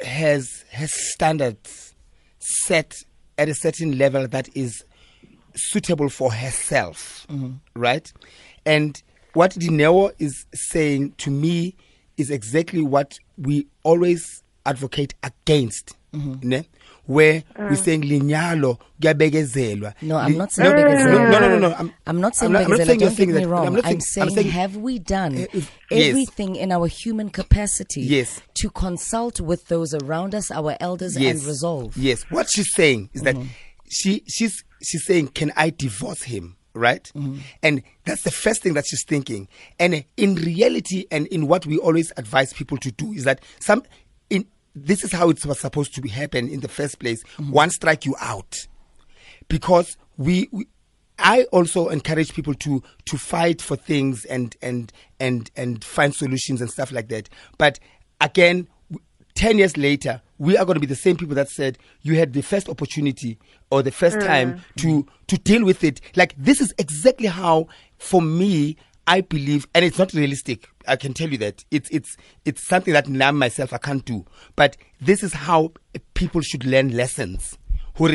has 0.00 0.64
her 0.72 0.86
standards 0.86 1.94
set 2.38 2.94
at 3.38 3.48
a 3.48 3.54
certain 3.54 3.98
level 3.98 4.28
that 4.28 4.48
is 4.54 4.84
suitable 5.54 6.08
for 6.08 6.32
herself, 6.32 7.26
mm-hmm. 7.30 7.52
right? 7.74 8.12
And 8.64 9.00
what 9.36 9.52
Dineo 9.52 10.12
is 10.18 10.46
saying 10.54 11.12
to 11.18 11.30
me 11.30 11.76
is 12.16 12.30
exactly 12.30 12.82
what 12.82 13.18
we 13.36 13.66
always 13.82 14.42
advocate 14.64 15.14
against, 15.22 15.94
ne? 16.12 16.66
where 17.04 17.44
we're 17.56 17.76
saying 17.76 18.02
linyalo 18.02 18.78
kuyabekezelwa. 19.00 19.94
No, 20.02 20.16
I'm 20.16 20.36
not 20.36 20.50
saying 20.50 20.74
no, 20.74 20.82
no, 20.82 21.30
no, 21.30 21.48
no, 21.48 21.58
no. 21.58 21.74
I'm, 21.78 21.92
I'm 22.06 22.20
not 22.20 22.34
saying 22.34 22.48
I'm 22.56 22.62
not, 22.62 22.62
I'm 22.64 22.70
not 22.78 22.86
saying 22.86 22.98
don't 22.98 23.10
saying 23.14 23.28
get 23.28 23.34
me 23.36 23.42
that. 23.44 23.48
wrong. 23.48 23.66
I'm, 23.68 23.72
not 23.74 23.84
I'm 23.86 24.00
saying, 24.00 24.00
saying, 24.00 24.28
I'm 24.28 24.34
saying 24.34 24.48
have 24.50 24.76
we 24.76 24.98
done 24.98 25.36
Uh, 25.36 25.46
if- 25.52 25.70
yes. 25.90 26.08
everything 26.08 26.56
in 26.56 26.72
our 26.72 26.88
human 26.88 27.28
capacity 27.30 28.00
Yes. 28.02 28.40
to 28.54 28.70
consult 28.70 29.40
with 29.40 29.68
those 29.68 29.94
around 29.94 30.34
us, 30.34 30.50
our 30.50 30.76
elders, 30.80 31.16
yes. 31.16 31.36
and 31.36 31.44
resolve? 31.46 31.96
Yes. 31.96 32.24
What 32.30 32.50
she's 32.50 32.74
saying 32.74 33.10
is 33.12 33.22
Mm-hmm. 33.22 33.40
that 33.42 33.48
she 33.88 34.22
she's 34.26 34.64
she's 34.82 35.04
saying, 35.04 35.28
Can 35.28 35.52
I 35.56 35.70
divorce 35.70 36.22
him? 36.24 36.56
Right? 36.76 37.10
Mm-hmm. 37.16 37.38
And 37.62 37.82
that's 38.04 38.22
the 38.22 38.30
first 38.30 38.62
thing 38.62 38.74
that 38.74 38.86
she's 38.86 39.02
thinking. 39.02 39.48
And 39.78 40.04
in 40.16 40.34
reality 40.34 41.06
and 41.10 41.26
in 41.28 41.48
what 41.48 41.66
we 41.66 41.78
always 41.78 42.12
advise 42.16 42.52
people 42.52 42.76
to 42.78 42.92
do 42.92 43.12
is 43.12 43.24
that 43.24 43.42
some 43.60 43.82
in 44.30 44.46
this 44.74 45.02
is 45.02 45.10
how 45.10 45.30
it 45.30 45.44
was 45.44 45.58
supposed 45.58 45.94
to 45.94 46.02
be 46.02 46.10
happen 46.10 46.48
in 46.48 46.60
the 46.60 46.68
first 46.68 46.98
place. 46.98 47.24
Mm-hmm. 47.38 47.50
One 47.50 47.70
strike 47.70 48.04
you 48.04 48.14
out. 48.20 48.54
Because 49.48 49.96
we, 50.18 50.48
we 50.52 50.66
I 51.18 51.44
also 51.44 51.88
encourage 51.88 52.34
people 52.34 52.54
to 52.54 52.82
to 53.06 53.16
fight 53.16 53.62
for 53.62 53.76
things 53.76 54.24
and 54.26 54.54
and 54.60 54.92
and 55.18 55.50
and 55.56 55.82
find 55.82 56.14
solutions 56.14 56.60
and 56.60 56.70
stuff 56.70 56.92
like 56.92 57.08
that. 57.08 57.28
But 57.58 57.78
again, 58.20 58.68
w- 59.36 59.48
ten 59.48 59.58
years 59.58 59.76
later, 59.76 60.20
we 60.38 60.56
are 60.56 60.64
going 60.64 60.74
to 60.74 60.80
be 60.80 60.86
the 60.86 60.94
same 60.96 61.16
people 61.16 61.34
that 61.34 61.48
said 61.48 61.78
you 62.02 62.14
had 62.16 62.32
the 62.32 62.42
first 62.42 62.68
opportunity 62.68 63.38
or 63.70 63.82
the 63.82 63.90
first 63.92 64.20
time 64.20 64.62
to 64.76 65.06
to 65.28 65.38
deal 65.38 65.64
with 65.64 65.84
it. 65.84 66.00
Like 66.16 66.34
this 66.36 66.60
is 66.60 66.74
exactly 66.78 67.28
how, 67.28 67.68
for 67.98 68.20
me, 68.22 68.76
I 69.06 69.20
believe, 69.20 69.66
and 69.74 69.84
it's 69.84 69.98
not 69.98 70.12
realistic. 70.12 70.68
I 70.88 70.96
can 70.96 71.14
tell 71.14 71.28
you 71.30 71.38
that 71.38 71.64
it's 71.70 71.88
it's 71.90 72.16
it's 72.44 72.62
something 72.62 72.92
that 72.94 73.08
I 73.08 73.30
myself 73.30 73.72
I 73.72 73.78
can't 73.78 74.04
do. 74.04 74.24
But 74.56 74.76
this 75.00 75.22
is 75.22 75.32
how 75.32 75.72
people 76.14 76.40
should 76.40 76.64
learn 76.64 76.96
lessons. 76.96 77.56
Hore, 77.94 78.10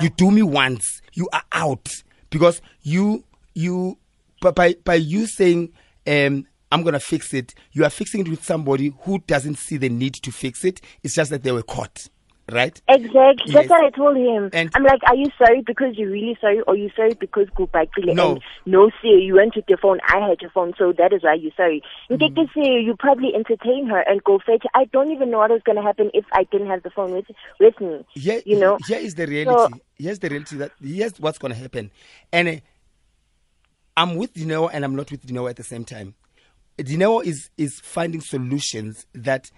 you 0.00 0.08
do 0.16 0.30
me 0.30 0.42
once, 0.42 1.02
you 1.12 1.28
are 1.32 1.42
out 1.52 1.88
because 2.30 2.62
you 2.82 3.24
you 3.54 3.98
by 4.40 4.74
by 4.84 4.94
you 4.94 5.26
saying 5.26 5.72
um 6.06 6.46
I'm 6.72 6.82
gonna 6.82 7.00
fix 7.00 7.32
it, 7.32 7.54
you 7.72 7.84
are 7.84 7.90
fixing 7.90 8.20
it 8.22 8.28
with 8.28 8.44
somebody 8.44 8.92
who 9.02 9.18
doesn't 9.20 9.56
see 9.56 9.76
the 9.76 9.88
need 9.88 10.14
to 10.14 10.32
fix 10.32 10.64
it. 10.64 10.80
It's 11.02 11.14
just 11.14 11.30
that 11.30 11.44
they 11.44 11.52
were 11.52 11.62
caught, 11.62 12.08
right? 12.50 12.80
Exactly. 12.88 13.44
Yes. 13.46 13.54
That's 13.54 13.68
what 13.70 13.84
I 13.84 13.90
told 13.90 14.16
him. 14.16 14.50
And- 14.52 14.70
I'm 14.74 14.82
like, 14.82 15.00
are 15.06 15.14
you 15.14 15.26
sorry 15.38 15.62
because 15.64 15.96
you're 15.96 16.10
really 16.10 16.36
sorry, 16.40 16.60
or 16.62 16.74
you 16.76 16.90
sorry 16.96 17.14
because 17.14 17.46
Kubakile 17.56 18.14
No. 18.14 18.32
and 18.32 18.40
no 18.66 18.90
say 19.00 19.10
you 19.20 19.34
went 19.36 19.54
with 19.54 19.64
your 19.68 19.78
phone, 19.78 20.00
I 20.08 20.28
had 20.28 20.42
your 20.42 20.50
phone, 20.50 20.74
so 20.76 20.92
that 20.98 21.12
is 21.12 21.22
why 21.22 21.34
you're 21.34 21.52
sorry. 21.56 21.82
You 22.10 22.18
take 22.18 22.34
this 22.34 22.48
say 22.52 22.80
you 22.80 22.96
probably 22.98 23.32
entertain 23.34 23.86
her 23.86 24.00
and 24.00 24.22
go 24.24 24.40
fetch. 24.44 24.64
I 24.74 24.86
don't 24.86 25.12
even 25.12 25.30
know 25.30 25.38
what 25.38 25.50
was 25.52 25.62
gonna 25.64 25.82
happen 25.82 26.10
if 26.14 26.24
I 26.32 26.44
didn't 26.50 26.66
have 26.68 26.82
the 26.82 26.90
phone 26.90 27.12
with 27.12 27.26
with 27.60 27.80
me. 27.80 28.04
Here, 28.14 28.42
you 28.44 28.58
know. 28.58 28.78
here 28.88 28.98
is 28.98 29.14
the 29.14 29.26
reality. 29.28 29.74
So- 29.74 29.80
here's 29.98 30.18
the 30.18 30.28
reality 30.30 30.56
that 30.56 30.72
here's 30.82 31.18
what's 31.20 31.38
gonna 31.38 31.54
happen, 31.54 31.92
and 32.32 32.48
uh, 32.48 32.56
I'm 33.96 34.16
with 34.16 34.34
Dineo 34.34 34.68
and 34.72 34.84
I'm 34.84 34.94
not 34.96 35.10
with 35.12 35.24
Dineo 35.24 35.48
at 35.48 35.56
the 35.56 35.62
same 35.62 35.84
time. 35.84 36.14
Dineo 36.78 37.24
is 37.24 37.50
is 37.56 37.80
finding 37.80 38.20
solutions 38.20 39.06
that 39.14 39.50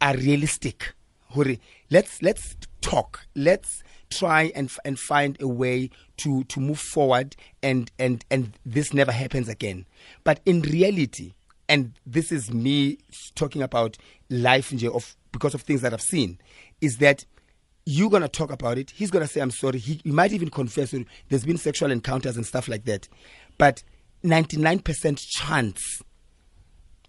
are 0.00 0.16
realistic. 0.16 0.94
Hore, 1.28 1.56
let's 1.90 2.22
let's 2.22 2.56
talk. 2.80 3.26
Let's 3.34 3.82
try 4.10 4.52
and 4.54 4.70
and 4.84 4.98
find 4.98 5.36
a 5.40 5.48
way 5.48 5.90
to 6.18 6.44
to 6.44 6.60
move 6.60 6.78
forward 6.80 7.36
and 7.62 7.90
and 7.98 8.24
and 8.30 8.58
this 8.64 8.94
never 8.94 9.12
happens 9.12 9.48
again. 9.48 9.84
But 10.24 10.40
in 10.46 10.62
reality, 10.62 11.34
and 11.68 11.92
this 12.06 12.32
is 12.32 12.50
me 12.52 12.98
talking 13.34 13.62
about 13.62 13.98
life 14.30 14.72
of 14.84 15.16
because 15.32 15.54
of 15.54 15.60
things 15.62 15.82
that 15.82 15.92
I've 15.92 16.00
seen, 16.00 16.38
is 16.80 16.98
that 16.98 17.26
you're 17.84 18.10
gonna 18.10 18.28
talk 18.28 18.50
about 18.50 18.78
it. 18.78 18.90
He's 18.92 19.10
gonna 19.10 19.28
say, 19.28 19.40
"I'm 19.40 19.50
sorry." 19.50 19.78
He, 19.78 20.00
he 20.02 20.10
might 20.10 20.32
even 20.32 20.48
confess. 20.48 20.94
"Oh, 20.94 21.04
There's 21.28 21.44
been 21.44 21.58
sexual 21.58 21.90
encounters 21.90 22.36
and 22.36 22.46
stuff 22.46 22.66
like 22.66 22.84
that, 22.86 23.08
but 23.58 23.82
99% 24.24 25.18
chance 25.18 26.02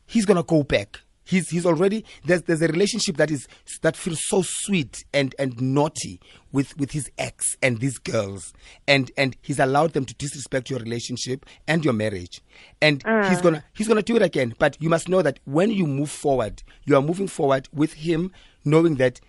he's 0.08 0.26
gonna 0.26 0.44
go 0.44 0.64
back. 0.64 1.02
He's 1.24 1.50
he's 1.50 1.66
already 1.66 2.06
there's 2.24 2.44
there's 2.44 2.62
a 2.62 2.68
relationship 2.68 3.18
that 3.18 3.30
is 3.30 3.48
that 3.82 3.98
feels 3.98 4.22
so 4.28 4.42
sweet 4.44 5.04
and 5.14 5.36
and 5.38 5.60
naughty 5.62 6.22
with 6.54 6.76
with 6.78 6.92
his 6.92 7.12
ex 7.18 7.58
and 7.62 7.80
these 7.80 7.98
girls 7.98 8.54
and 8.88 9.12
and 9.18 9.36
he's 9.42 9.60
allowed 9.60 9.92
them 9.92 10.06
to 10.06 10.14
disrespect 10.16 10.70
your 10.70 10.80
relationship 10.80 11.46
and 11.68 11.84
your 11.84 11.94
marriage 11.94 12.42
and 12.82 13.04
he's 13.04 13.40
ah. 13.40 13.42
gonna 13.44 13.64
he's 13.76 13.90
gonna 13.90 14.02
do 14.02 14.16
it 14.16 14.22
again. 14.22 14.56
But 14.58 14.78
you 14.82 14.90
must 14.90 15.10
know 15.10 15.22
that 15.22 15.40
when 15.44 15.70
you 15.70 15.86
move 15.86 16.10
forward, 16.10 16.64
you 16.86 16.96
are 16.96 17.02
moving 17.02 17.28
forward 17.28 17.68
with 17.74 17.94
him, 17.94 18.32
knowing 18.64 18.96
that 18.96 19.20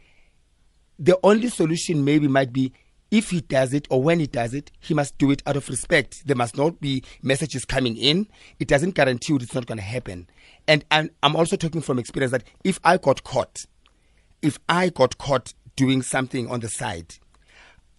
the 1.00 1.18
only 1.25 1.49
solution 1.49 2.04
maybe 2.04 2.28
might 2.28 2.52
be 2.52 2.73
if 3.10 3.30
he 3.30 3.40
does 3.40 3.72
it 3.72 3.86
or 3.90 4.02
when 4.02 4.20
he 4.20 4.26
does 4.26 4.54
it, 4.54 4.70
he 4.80 4.94
must 4.94 5.16
do 5.18 5.30
it 5.30 5.42
out 5.46 5.56
of 5.56 5.68
respect. 5.68 6.26
There 6.26 6.36
must 6.36 6.56
not 6.56 6.80
be 6.80 7.02
messages 7.22 7.64
coming 7.64 7.96
in. 7.96 8.26
It 8.58 8.68
doesn't 8.68 8.94
guarantee 8.94 9.32
you 9.32 9.38
it's 9.38 9.54
not 9.54 9.66
going 9.66 9.78
to 9.78 9.84
happen. 9.84 10.28
And 10.66 10.84
I'm, 10.90 11.10
I'm 11.22 11.36
also 11.36 11.56
talking 11.56 11.80
from 11.80 11.98
experience 11.98 12.32
that 12.32 12.44
if 12.64 12.78
I 12.84 12.98
got 12.98 13.24
caught, 13.24 13.64
if 14.42 14.58
I 14.68 14.90
got 14.90 15.18
caught 15.18 15.54
doing 15.76 16.02
something 16.02 16.50
on 16.50 16.60
the 16.60 16.68
side, 16.68 17.14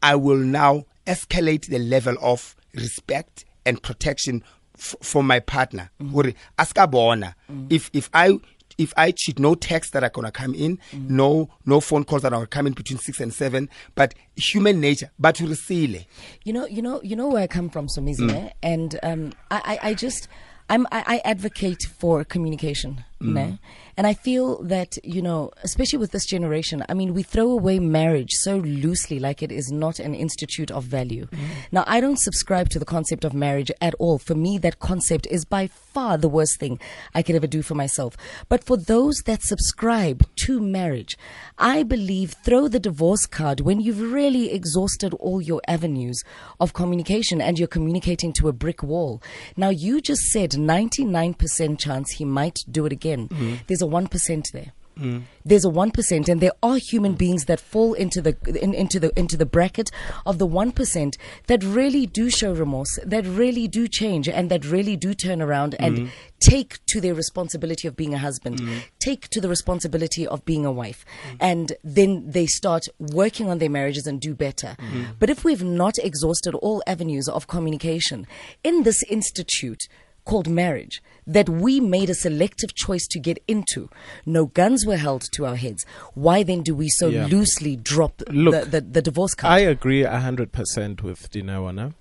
I 0.03 0.15
will 0.15 0.37
now 0.37 0.85
escalate 1.07 1.67
the 1.67 1.79
level 1.79 2.15
of 2.21 2.55
respect 2.73 3.45
and 3.65 3.81
protection 3.81 4.43
f- 4.77 4.95
for 5.01 5.23
my 5.23 5.39
partner. 5.39 5.89
Mm-hmm. 6.01 6.29
Aska. 6.57 6.87
Mm-hmm. 6.87 7.67
If 7.69 7.89
if 7.93 8.09
I 8.13 8.37
if 8.79 8.93
I 8.97 9.11
cheat, 9.11 9.37
no 9.39 9.53
texts 9.55 9.91
that 9.93 10.03
are 10.03 10.09
gonna 10.09 10.31
come 10.31 10.55
in, 10.55 10.79
no 10.93 11.49
no 11.65 11.79
phone 11.81 12.03
calls 12.05 12.21
that 12.23 12.33
are 12.33 12.45
coming 12.47 12.73
between 12.73 12.97
six 12.97 13.19
and 13.19 13.31
seven. 13.33 13.69
But 13.95 14.15
human 14.35 14.79
nature, 14.79 15.11
but 15.19 15.35
to 15.35 15.45
receive. 15.47 16.05
You 16.43 16.53
know, 16.53 16.65
you 16.65 16.81
know, 16.81 17.01
you 17.03 17.15
know 17.15 17.27
where 17.27 17.43
I 17.43 17.47
come 17.47 17.69
from, 17.69 17.87
Somizi, 17.87 18.19
Mm. 18.29 18.33
eh? 18.35 18.49
and 18.63 18.99
um, 19.03 19.33
I, 19.51 19.77
I, 19.83 19.89
I 19.89 19.93
just, 19.93 20.27
I'm, 20.69 20.85
I, 20.91 21.03
I 21.15 21.21
advocate 21.25 21.83
for 21.97 22.23
communication, 22.23 23.03
Mm. 23.21 23.33
ne? 23.33 23.59
and 23.97 24.07
I 24.07 24.13
feel 24.13 24.63
that 24.63 24.97
you 25.03 25.21
know, 25.21 25.51
especially 25.63 25.99
with 25.99 26.11
this 26.11 26.25
generation, 26.25 26.85
I 26.87 26.93
mean, 26.93 27.13
we 27.13 27.23
throw 27.23 27.51
away 27.51 27.79
marriage 27.79 28.31
so 28.31 28.57
loosely, 28.57 29.19
like 29.19 29.43
it 29.43 29.51
is 29.51 29.71
not 29.71 29.99
an 29.99 30.15
institute 30.15 30.71
of 30.71 30.85
value. 30.85 31.25
Mm. 31.27 31.39
Now, 31.73 31.83
I 31.85 31.99
don't 31.99 32.19
subscribe 32.19 32.69
to 32.69 32.79
the 32.79 32.85
concept 32.85 33.25
of 33.25 33.33
marriage 33.33 33.71
at 33.81 33.93
all. 33.95 34.17
For 34.17 34.35
me, 34.35 34.57
that 34.59 34.79
concept 34.79 35.27
is 35.29 35.43
by 35.43 35.67
far 35.67 36.17
the 36.17 36.29
worst 36.29 36.59
thing 36.59 36.79
I 37.13 37.21
could 37.21 37.35
ever 37.35 37.47
do 37.47 37.61
for 37.61 37.75
myself. 37.75 38.15
But 38.47 38.63
for 38.63 38.77
those 38.77 39.17
that 39.25 39.43
subscribe 39.43 40.25
to 40.45 40.61
marriage, 40.61 41.17
I 41.57 41.83
believe 41.83 42.35
throw 42.45 42.67
the 42.67 42.79
divorce 42.79 43.25
card 43.25 43.59
when 43.59 43.81
you've 43.81 44.13
really 44.13 44.53
exhausted 44.53 45.13
all 45.15 45.41
your 45.41 45.61
avenues 45.67 46.23
of 46.59 46.73
communication 46.73 47.41
and 47.41 47.59
you're 47.59 47.67
communicating 47.67 48.31
to 48.33 48.47
a 48.47 48.53
brick 48.53 48.81
wall. 48.81 49.21
Now, 49.57 49.69
you 49.69 49.99
just 49.99 50.21
said 50.27 50.51
99% 50.51 51.79
chance 51.79 52.11
he 52.11 52.23
might 52.23 52.59
do 52.71 52.85
it 52.85 52.93
again. 52.93 53.08
Mm-hmm. 53.17 53.55
There's 53.67 53.81
a 53.81 53.85
1% 53.85 54.51
there. 54.51 54.73
Mm. 54.99 55.23
There's 55.45 55.65
a 55.65 55.69
one 55.69 55.91
percent, 55.91 56.27
and 56.27 56.41
there 56.41 56.51
are 56.61 56.77
human 56.77 57.13
beings 57.13 57.45
that 57.45 57.59
fall 57.59 57.93
into 57.93 58.21
the 58.21 58.35
in, 58.61 58.73
into 58.73 58.99
the 58.99 59.17
into 59.17 59.37
the 59.37 59.45
bracket 59.45 59.89
of 60.25 60.37
the 60.37 60.45
one 60.45 60.71
percent 60.71 61.17
that 61.47 61.63
really 61.63 62.05
do 62.05 62.29
show 62.29 62.53
remorse, 62.53 62.99
that 63.05 63.25
really 63.25 63.67
do 63.67 63.87
change, 63.87 64.27
and 64.27 64.51
that 64.51 64.65
really 64.65 64.97
do 64.97 65.13
turn 65.13 65.41
around 65.41 65.75
and 65.79 65.97
mm. 65.97 66.09
take 66.39 66.85
to 66.87 66.99
their 66.99 67.13
responsibility 67.13 67.87
of 67.87 67.95
being 67.95 68.13
a 68.13 68.17
husband, 68.17 68.59
mm. 68.59 68.81
take 68.99 69.29
to 69.29 69.39
the 69.39 69.47
responsibility 69.47 70.27
of 70.27 70.43
being 70.43 70.65
a 70.65 70.71
wife, 70.71 71.05
and 71.39 71.73
then 71.83 72.29
they 72.29 72.45
start 72.45 72.87
working 72.99 73.49
on 73.49 73.59
their 73.59 73.69
marriages 73.69 74.05
and 74.05 74.19
do 74.19 74.35
better. 74.35 74.75
But 75.17 75.29
if 75.29 75.43
we've 75.43 75.63
not 75.63 75.97
exhausted 75.97 76.55
all 76.55 76.83
avenues 76.85 77.29
of 77.29 77.47
communication 77.47 78.27
in 78.63 78.83
this 78.83 79.03
institute 79.03 79.87
called 80.25 80.47
marriage 80.47 81.01
that 81.25 81.47
we 81.47 81.79
made 81.79 82.09
a 82.09 82.15
selective 82.15 82.73
choice 82.75 83.05
to 83.07 83.19
get 83.19 83.37
into. 83.47 83.89
No 84.25 84.47
guns 84.47 84.85
were 84.85 84.97
held 84.97 85.23
to 85.33 85.45
our 85.45 85.55
heads. 85.55 85.85
Why 86.13 86.43
then 86.43 86.61
do 86.63 86.73
we 86.75 86.89
so 86.89 87.07
Yeah. 87.07 87.27
loosely 87.27 87.75
drop 87.75 88.21
Look, 88.29 88.65
the, 88.65 88.69
the, 88.69 88.81
the 88.81 89.01
divorce 89.01 89.35
card? 89.35 89.53
I 89.53 89.59
agree 89.59 90.03
100% 90.03 91.01
with 91.01 91.31
Dinawana. 91.31 91.93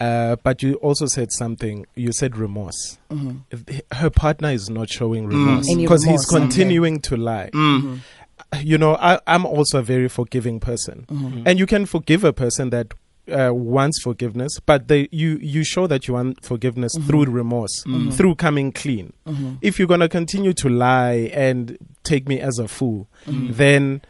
Uh, 0.00 0.34
but 0.42 0.62
you 0.64 0.74
also 0.76 1.06
said 1.06 1.30
something. 1.30 1.86
You 1.94 2.12
said 2.12 2.36
remorse. 2.36 2.98
Mm-hmm. 3.10 3.36
If 3.52 3.66
the- 3.66 3.84
her 3.92 4.10
partner 4.10 4.50
is 4.50 4.68
not 4.68 4.90
showing 4.90 5.28
mm. 5.28 5.30
remorse 5.30 5.68
Any 5.70 5.84
because 5.84 6.02
he's 6.02 6.26
remorse, 6.28 6.32
okay. 6.32 6.40
continuing 6.40 7.00
to 7.02 7.16
lie. 7.16 7.50
Mm. 7.52 8.00
You 8.62 8.78
know, 8.78 8.96
I, 8.96 9.20
I'm 9.28 9.46
also 9.46 9.78
a 9.78 9.82
very 9.82 10.08
forgiving 10.08 10.58
person, 10.58 11.06
mm-hmm. 11.08 11.44
and 11.46 11.58
you 11.58 11.66
can 11.66 11.86
forgive 11.86 12.24
a 12.24 12.32
person 12.32 12.70
that 12.70 12.92
uh, 13.28 13.50
wants 13.52 14.02
forgiveness, 14.02 14.58
but 14.64 14.88
they 14.88 15.08
you 15.12 15.38
you 15.40 15.64
show 15.64 15.86
that 15.86 16.08
you 16.08 16.14
want 16.14 16.44
forgiveness 16.44 16.96
mm-hmm. 16.96 17.06
through 17.06 17.24
remorse, 17.26 17.84
mm-hmm. 17.84 18.10
through 18.10 18.34
coming 18.34 18.72
clean. 18.72 19.12
Mm-hmm. 19.26 19.54
If 19.62 19.78
you're 19.78 19.88
gonna 19.88 20.08
continue 20.08 20.52
to 20.54 20.68
lie 20.68 21.30
and 21.32 21.78
take 22.02 22.28
me 22.28 22.40
as 22.40 22.58
a 22.58 22.68
fool, 22.68 23.08
then 23.26 24.02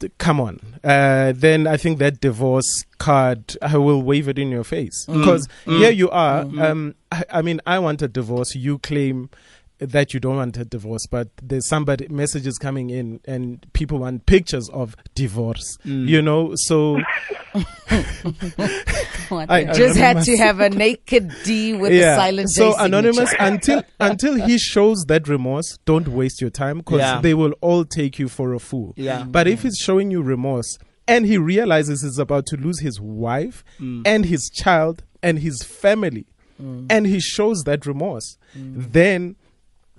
th- 0.00 0.12
come 0.18 0.40
on. 0.40 0.60
Uh, 0.82 1.32
then 1.34 1.66
I 1.66 1.76
think 1.76 1.98
that 1.98 2.20
divorce 2.20 2.84
card 2.98 3.56
I 3.60 3.76
will 3.76 4.02
wave 4.02 4.28
it 4.28 4.38
in 4.38 4.50
your 4.50 4.64
face 4.64 5.06
mm. 5.06 5.18
because 5.18 5.48
mm. 5.66 5.78
here 5.78 5.90
you 5.90 6.10
are. 6.10 6.40
Um, 6.40 6.94
I, 7.12 7.24
I 7.30 7.42
mean, 7.42 7.60
I 7.66 7.78
want 7.78 8.02
a 8.02 8.08
divorce. 8.08 8.54
You 8.54 8.78
claim 8.78 9.30
that 9.78 10.14
you 10.14 10.20
don't 10.20 10.36
want 10.36 10.56
a 10.56 10.64
divorce, 10.64 11.06
but 11.10 11.28
there's 11.42 11.66
somebody 11.66 12.08
messages 12.08 12.56
coming 12.58 12.90
in 12.90 13.20
and 13.26 13.66
people 13.74 13.98
want 13.98 14.24
pictures 14.26 14.68
of 14.70 14.96
divorce. 15.14 15.76
You 15.84 16.22
know, 16.22 16.52
so 16.54 16.98
I- 19.30 19.64
Just 19.74 19.96
had 19.98 20.22
to 20.24 20.36
have 20.36 20.60
a 20.60 20.70
naked 20.70 21.30
D 21.44 21.72
with 21.74 21.92
a 21.92 22.02
silent 22.16 22.48
J 22.48 22.52
so 22.54 22.70
signature. 22.72 22.84
anonymous 22.86 23.34
until 23.38 23.82
until 24.00 24.34
he 24.46 24.58
shows 24.58 25.04
that 25.08 25.28
remorse, 25.28 25.78
don't 25.84 26.08
waste 26.08 26.40
your 26.40 26.50
time 26.50 26.78
because 26.78 27.00
Yeah. 27.00 27.20
they 27.20 27.34
will 27.34 27.52
all 27.60 27.84
take 27.84 28.18
you 28.18 28.28
for 28.28 28.54
a 28.54 28.58
fool. 28.58 28.94
Yeah. 28.96 29.24
But 29.24 29.46
if 29.48 29.62
he's 29.62 29.76
showing 29.76 30.10
you 30.10 30.22
remorse 30.22 30.78
and 31.08 31.26
he 31.26 31.38
realizes 31.38 32.02
he's 32.02 32.18
about 32.18 32.46
to 32.46 32.56
lose 32.56 32.80
his 32.80 33.00
wife 33.00 33.64
Mm. 33.80 34.02
and 34.06 34.24
his 34.26 34.48
child 34.50 35.02
and 35.22 35.38
his 35.40 35.62
family, 35.62 36.26
Mm. 36.62 36.86
and 36.88 37.06
he 37.06 37.20
shows 37.20 37.64
that 37.64 37.84
remorse, 37.84 38.38
then 38.54 39.36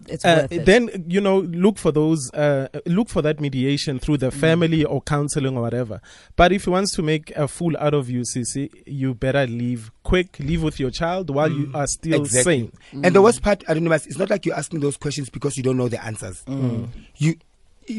It's 0.08 0.24
uh, 0.24 0.42
worth 0.44 0.52
it. 0.52 0.66
then 0.66 1.06
you 1.08 1.20
know 1.20 1.40
look 1.40 1.78
for 1.78 1.92
those 1.92 2.32
uh, 2.34 2.68
look 2.86 3.10
for 3.10 3.22
that 3.24 3.40
mediation 3.40 4.00
through 4.00 4.18
Mm. 4.18 4.20
the 4.20 4.32
family 4.32 4.86
or 4.86 5.02
counseling 5.02 5.58
or 5.58 5.62
whatever. 5.64 6.00
But 6.36 6.52
if 6.52 6.66
he 6.66 6.70
wants 6.70 6.92
to 6.94 7.02
make 7.02 7.32
a 7.36 7.48
fool 7.48 7.76
out 7.78 7.94
of 7.94 8.10
you 8.10 8.22
Sisi, 8.22 8.70
you 8.86 9.14
better 9.14 9.46
leave 9.48 9.92
quick. 10.04 10.38
Leave 10.40 10.64
with 10.64 10.80
your 10.80 10.92
child 10.92 11.30
while 11.30 11.52
you 11.52 11.72
are 11.74 11.88
still 11.88 12.26
sane. 12.26 12.72
And 12.94 13.14
the 13.16 13.22
worst 13.22 13.42
part, 13.42 13.64
Anonymous, 13.68 14.06
it's 14.06 14.18
not 14.18 14.30
like 14.30 14.46
you're 14.46 14.56
asking 14.56 14.80
those 14.82 14.98
questions 14.98 15.30
because 15.30 15.58
you 15.58 15.64
don't 15.64 15.78
know 15.78 15.90
the 15.90 16.04
answers. 16.04 16.44
You 17.18 17.36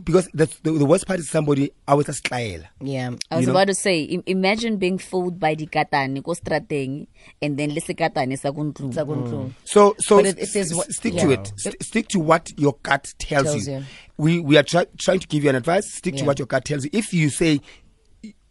because 0.04 0.28
the, 0.34 0.46
the 0.62 0.72
the 0.72 0.84
worst 0.84 1.06
part 1.06 1.18
is 1.18 1.28
somebody 1.30 1.70
I 1.86 1.94
was 1.94 2.08
a 2.08 2.12
style. 2.12 2.62
yeah. 2.80 3.10
I 3.30 3.36
was 3.36 3.42
you 3.42 3.46
know? 3.46 3.52
about 3.58 3.68
to 3.68 3.74
say, 3.74 4.20
imagine 4.26 4.76
being 4.76 4.98
fooled 4.98 5.40
by 5.40 5.54
the 5.54 5.66
katani 5.66 6.22
ko 6.22 6.32
strateng 6.32 7.06
and 7.40 7.58
then 7.58 7.70
lesi 7.70 7.96
katani 7.96 8.38
sa 8.38 8.52
ko 8.52 8.64
ntlong. 8.64 8.92
Sa 8.94 9.04
ko. 9.04 9.14
Mm. 9.16 9.52
So 9.64 9.96
so 9.98 10.18
it- 10.18 10.38
it 10.38 10.42
s- 10.42 10.56
is 10.56 10.70
s- 10.72 10.76
what- 10.76 10.92
stick 10.92 11.14
yeah. 11.14 11.22
to 11.24 11.30
it. 11.32 11.52
St- 11.56 11.82
stick 11.82 12.08
to 12.08 12.20
what 12.20 12.50
your 12.58 12.76
gut 12.82 13.12
tells, 13.18 13.46
Tells 13.46 13.66
you. 13.68 13.74
you. 13.78 13.84
We 14.18 14.40
we 14.40 14.56
are 14.58 14.62
try- 14.62 14.86
trying 14.98 15.20
to 15.20 15.26
give 15.26 15.42
you 15.44 15.50
an 15.50 15.56
advice. 15.56 15.90
Stick 15.92 16.16
to 16.16 16.24
what 16.24 16.38
your 16.38 16.46
gut 16.46 16.64
tells 16.64 16.84
you. 16.84 16.90
If 16.92 17.12
you 17.14 17.30
say 17.30 17.60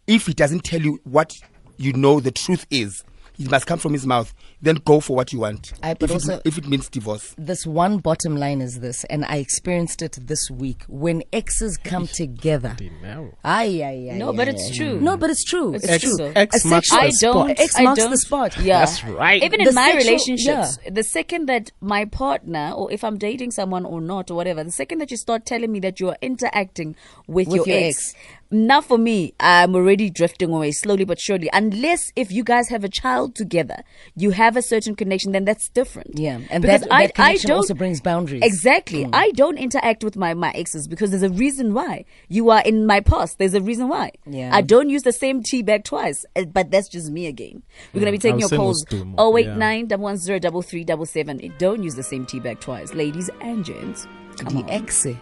if 0.07 0.27
it 0.29 0.35
doesn't 0.37 0.63
tell 0.63 0.81
you 0.81 0.99
what 1.03 1.33
you 1.77 1.93
know 1.93 2.19
the 2.19 2.31
truth 2.31 2.65
is, 2.71 3.03
it 3.39 3.49
must 3.51 3.65
come 3.67 3.79
from 3.79 3.93
his 3.93 4.05
mouth. 4.05 4.33
Then 4.61 4.75
go 4.85 4.99
for 4.99 5.15
what 5.15 5.31
you 5.31 5.39
want. 5.39 5.73
Aye, 5.83 5.93
but 5.95 6.09
if, 6.09 6.13
also- 6.15 6.35
it, 6.37 6.41
if 6.45 6.57
it 6.57 6.67
means 6.67 6.89
divorce. 6.89 7.35
This 7.37 7.65
one 7.65 7.99
bottom 7.99 8.35
line 8.37 8.61
is 8.61 8.79
this, 8.79 9.03
and 9.05 9.23
I 9.25 9.37
experienced 9.37 10.01
it 10.01 10.17
this 10.21 10.49
week. 10.49 10.83
When 10.87 11.23
exes 11.31 11.77
come 11.77 12.07
together. 12.07 12.75
No. 13.03 13.33
Aye, 13.43 13.81
aye, 13.83 14.09
aye, 14.13 14.17
No, 14.17 14.33
but 14.33 14.47
it's 14.47 14.75
true. 14.75 14.99
No, 14.99 15.17
but 15.17 15.29
it's 15.29 15.43
true. 15.43 15.75
It's 15.75 15.85
It's, 15.87 16.03
true. 16.03 16.17
true. 16.17 16.31
X 16.35 16.65
A 16.65 16.67
marks 16.67 16.89
sexual- 16.89 16.99
I 16.99 17.05
the 17.07 17.11
spot. 17.13 17.33
don't. 17.47 17.59
X 17.59 17.75
I 17.79 17.83
marks 17.83 17.99
don't, 17.99 18.11
the 18.11 18.17
spot. 18.17 18.59
Yeah, 18.59 18.79
That's 18.79 19.03
right. 19.03 19.43
Even 19.43 19.61
The 19.63 19.69
in 19.69 19.75
my 19.75 19.91
sexual- 19.91 20.07
relationships, 20.11 20.79
the 20.89 21.03
second 21.03 21.45
that 21.47 21.71
my 21.81 22.05
partner, 22.05 22.71
or 22.75 22.91
if 22.91 23.03
I'm 23.03 23.17
dating 23.17 23.51
someone 23.51 23.85
or 23.85 24.01
not, 24.01 24.31
or 24.31 24.35
whatever, 24.35 24.63
the 24.63 24.71
second 24.71 24.97
that 24.99 25.11
you 25.11 25.17
start 25.17 25.45
telling 25.45 25.71
me 25.71 25.79
that 25.81 25.99
you 25.99 26.09
are 26.09 26.17
interacting 26.21 26.95
with, 27.27 27.47
With 27.47 27.57
your, 27.57 27.67
your 27.67 27.87
ex, 27.89 28.13
now 28.51 28.81
for 28.81 28.97
me, 28.97 29.33
I'm 29.39 29.75
already 29.75 30.09
drifting 30.09 30.51
away 30.53 30.71
slowly 30.71 31.05
but 31.05 31.19
surely. 31.19 31.49
Unless 31.53 32.11
if 32.15 32.31
you 32.31 32.43
guys 32.43 32.69
have 32.69 32.83
a 32.83 32.89
child 32.89 33.35
together, 33.35 33.83
you 34.15 34.31
have 34.31 34.55
a 34.55 34.61
certain 34.61 34.95
connection, 34.95 35.31
then 35.33 35.45
that's 35.45 35.69
different. 35.69 36.17
Yeah, 36.17 36.39
and 36.49 36.61
because 36.61 36.81
that- 36.81 36.93
I, 36.93 37.07
that 37.07 37.15
connection 37.15 37.49
I 37.49 37.53
don't, 37.53 37.57
also 37.57 37.73
brings 37.73 38.01
boundaries. 38.01 38.41
Exactly. 38.43 39.07
I 39.11 39.31
don't 39.31 39.57
interact 39.57 40.03
with 40.03 40.15
my, 40.15 40.33
my 40.33 40.51
exes 40.51 40.87
because 40.87 41.11
there's 41.11 41.23
a 41.23 41.29
reason 41.29 41.73
why. 41.73 42.05
You 42.29 42.49
are 42.49 42.61
in 42.61 42.85
my 42.85 42.99
past. 42.99 43.37
There's 43.37 43.53
a 43.53 43.61
reason 43.61 43.87
why. 43.89 44.11
Yeah. 44.25 44.51
I 44.53 44.61
don't 44.61 44.89
use 44.89 45.03
the 45.03 45.13
same 45.13 45.43
tea 45.43 45.61
bag 45.63 45.83
twice. 45.83 46.25
Uh, 46.35 46.45
But 46.45 46.71
that's 46.71 46.89
just 46.89 47.11
me 47.11 47.27
again. 47.27 47.63
We're 47.93 47.99
gonna 48.01 48.11
be 48.11 48.17
taking 48.17 48.39
your 48.39 48.45
I'll 48.45 48.49
send 48.49 48.59
calls. 48.61 48.85
those 48.89 48.99
two 48.99 49.05
more. 49.05 49.15
Oh 49.17 49.37
eight 49.37 49.45
Yeah. 49.47 49.55
nine 49.55 49.87
double 49.87 50.03
one 50.05 50.17
zero 50.17 50.39
double 50.39 50.61
three 50.61 50.83
double 50.83 51.05
seven. 51.05 51.39
Don't 51.57 51.83
use 51.83 51.95
the 51.95 52.03
same 52.03 52.25
tea 52.25 52.39
bag 52.39 52.59
twice, 52.59 52.93
ladies 52.93 53.29
and 53.41 53.65
gents. 53.65 54.07
The 54.37 54.63
ex. 54.69 55.03
But 55.05 55.15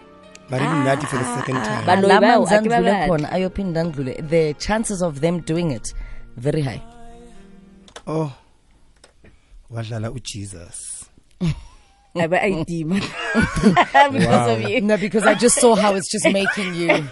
even 0.54 0.66
ah, 0.66 0.84
that 0.84 1.02
for 1.02 1.16
the 1.16 1.24
ah, 1.24 1.36
second 1.38 1.56
ah. 1.56 1.64
time. 1.64 1.86
But 1.86 2.00
no, 2.00 2.08
Lama 2.08 2.26
well, 2.26 2.46
mzandlule 2.46 2.76
akibabad. 2.76 3.08
khona, 3.08 3.28
ayophinda 3.30 3.80
andlule. 3.84 4.28
The 4.28 4.54
chances 4.54 5.02
of 5.02 5.20
them 5.20 5.40
doing 5.40 5.70
it 5.72 5.92
very 6.36 6.62
high. 6.62 6.82
oh. 8.06 8.32
Wadlala 9.72 10.10
uJesus. 10.14 11.08
I 12.18 12.26
bet 12.28 12.42
I 12.42 12.62
demon 12.62 13.00
because 14.12 14.50
of 14.52 14.62
you. 14.62 14.80
No, 14.80 14.96
because 14.96 15.26
I 15.26 15.34
just 15.34 15.60
saw 15.60 15.74
how 15.74 15.94
it's 15.94 16.10
just 16.10 16.24
making 16.32 16.74
you. 16.74 17.04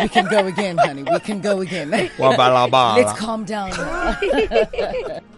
We 0.00 0.08
can 0.08 0.26
go 0.28 0.46
again, 0.46 0.78
honey. 0.78 1.04
We 1.04 1.20
can 1.20 1.40
go 1.40 1.60
again. 1.60 1.90
Let's 1.90 3.18
calm 3.18 3.44
down. 3.44 3.70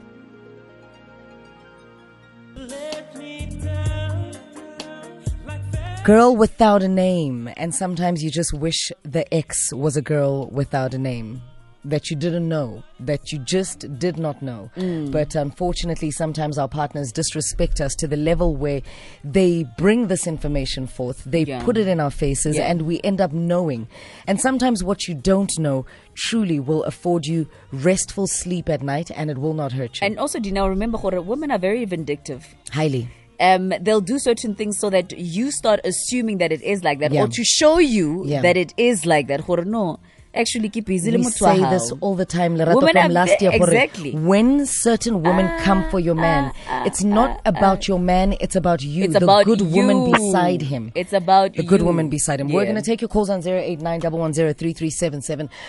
Girl 6.07 6.37
without 6.37 6.85
a 6.85 6.89
name. 6.89 7.51
And 7.57 7.75
sometimes 7.75 8.23
you 8.23 8.31
just 8.31 8.55
wish 8.55 8.93
the 9.03 9.27
ex 9.35 9.73
was 9.73 9.97
a 9.97 10.01
girl 10.01 10.47
without 10.53 10.95
a 10.95 10.99
name. 10.99 11.43
That 11.85 12.11
you 12.11 12.17
didn't 12.17 12.49
know, 12.49 12.85
that 13.01 13.33
you 13.33 13.41
just 13.41 13.99
did 13.99 14.17
not 14.17 14.41
know. 14.41 14.71
Mm. 14.77 15.11
But 15.11 15.35
unfortunately, 15.35 16.13
sometimes 16.13 16.59
our 16.59 16.69
partners 16.69 17.11
disrespect 17.11 17.81
us 17.81 17.97
to 17.97 18.07
the 18.07 18.17
level 18.17 18.55
where 18.55 18.83
they 19.25 19.65
bring 19.79 20.07
this 20.07 20.29
information 20.29 20.87
forth, 20.87 21.25
they 21.25 21.43
Yeah. 21.43 21.65
put 21.65 21.77
it 21.77 21.89
in 21.89 21.99
our 21.99 22.13
faces, 22.13 22.55
Yeah. 22.55 22.71
and 22.71 22.83
we 22.83 23.01
end 23.03 23.21
up 23.21 23.33
knowing. 23.33 23.89
And 24.29 24.41
sometimes 24.41 24.85
what 24.85 25.09
you 25.09 25.15
don't 25.17 25.51
know 25.59 25.87
truly 26.15 26.61
will 26.61 26.85
afford 26.85 27.27
you 27.27 27.49
restful 27.73 28.29
sleep 28.29 28.69
at 28.69 28.81
night 28.81 29.11
and 29.17 29.29
it 29.29 29.39
will 29.39 29.55
not 29.55 29.73
hurt 29.73 30.01
you. 30.01 30.07
And 30.07 30.21
also, 30.21 30.39
Dina, 30.39 30.69
remember, 30.69 30.99
women 31.21 31.51
are 31.51 31.59
very 31.59 31.85
vindictive. 31.85 32.55
Highly. 32.71 33.09
Um, 33.41 33.73
they'll 33.81 34.01
do 34.01 34.19
certain 34.19 34.55
things 34.55 34.79
so 34.79 34.91
that 34.91 35.13
you 35.17 35.51
start 35.51 35.81
assuming 35.85 36.39
that 36.39 36.53
it 36.53 36.63
is 36.63 36.83
like 36.85 36.99
that, 37.01 37.13
Yeah. 37.13 37.25
or 37.25 37.29
to 37.29 37.45
show 37.45 37.79
you 37.79 38.25
Yeah. 38.27 38.43
that 38.43 38.57
it 38.57 38.73
is 38.77 39.07
like 39.07 39.29
that. 39.29 39.41
Hore, 39.41 39.65
no, 39.65 39.99
actually, 40.37 40.69
keep 40.69 40.87
busy. 40.87 41.17
We 41.17 41.23
say 41.25 41.59
this 41.59 41.93
all 42.01 42.15
the 42.15 42.25
time, 42.25 42.57
Lerato 42.57 42.91
from 42.91 43.13
last 43.13 43.41
year. 43.41 43.51
Exactly. 43.53 44.13
When 44.13 44.67
certain 44.67 45.23
women 45.23 45.47
ah, 45.47 45.61
come 45.63 45.89
for 45.91 46.01
your 46.01 46.15
man, 46.15 46.53
ah, 46.55 46.59
ah, 46.69 46.85
it's 46.85 47.03
not 47.03 47.41
about 47.45 47.89
your 47.89 47.99
man, 47.99 48.37
it's 48.41 48.57
about 48.57 48.83
you, 48.83 49.05
It's 49.05 49.15
the 49.15 49.25
about 49.25 49.45
good 49.45 49.63
woman 49.63 50.11
beside 50.11 50.63
him. 50.63 50.93
It's 50.95 51.13
about 51.13 51.55
the 51.55 51.63
good 51.63 51.81
you. 51.81 51.87
woman 51.87 52.09
beside 52.09 52.41
him. 52.41 52.49
We're 52.49 52.65
going 52.65 52.77
to 52.77 52.83
take 52.83 53.01
your 53.01 53.09
calls 53.09 53.31
on 53.31 53.47
089 53.47 54.01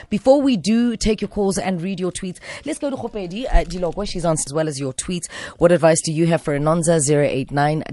Before 0.10 0.42
we 0.42 0.58
do 0.58 0.96
take 0.98 1.22
your 1.22 1.30
calls 1.30 1.58
and 1.58 1.82
read 1.82 2.00
your 2.00 2.12
tweets, 2.12 2.40
let's 2.66 2.80
go 2.80 2.90
to 2.90 2.96
Khopedi 2.96 3.46
uh, 3.46 3.64
Dilogwe. 3.64 4.08
She's 4.08 4.26
on 4.26 4.34
as 4.34 4.54
well 4.54 4.68
as 4.68 4.80
your 4.80 4.94
tweets. 4.94 5.30
What 5.58 5.72
advice 5.72 6.02
do 6.02 6.12
you 6.12 6.28
have 6.28 6.42
for 6.42 6.58
Anonza 6.58 6.98
089 7.10 7.84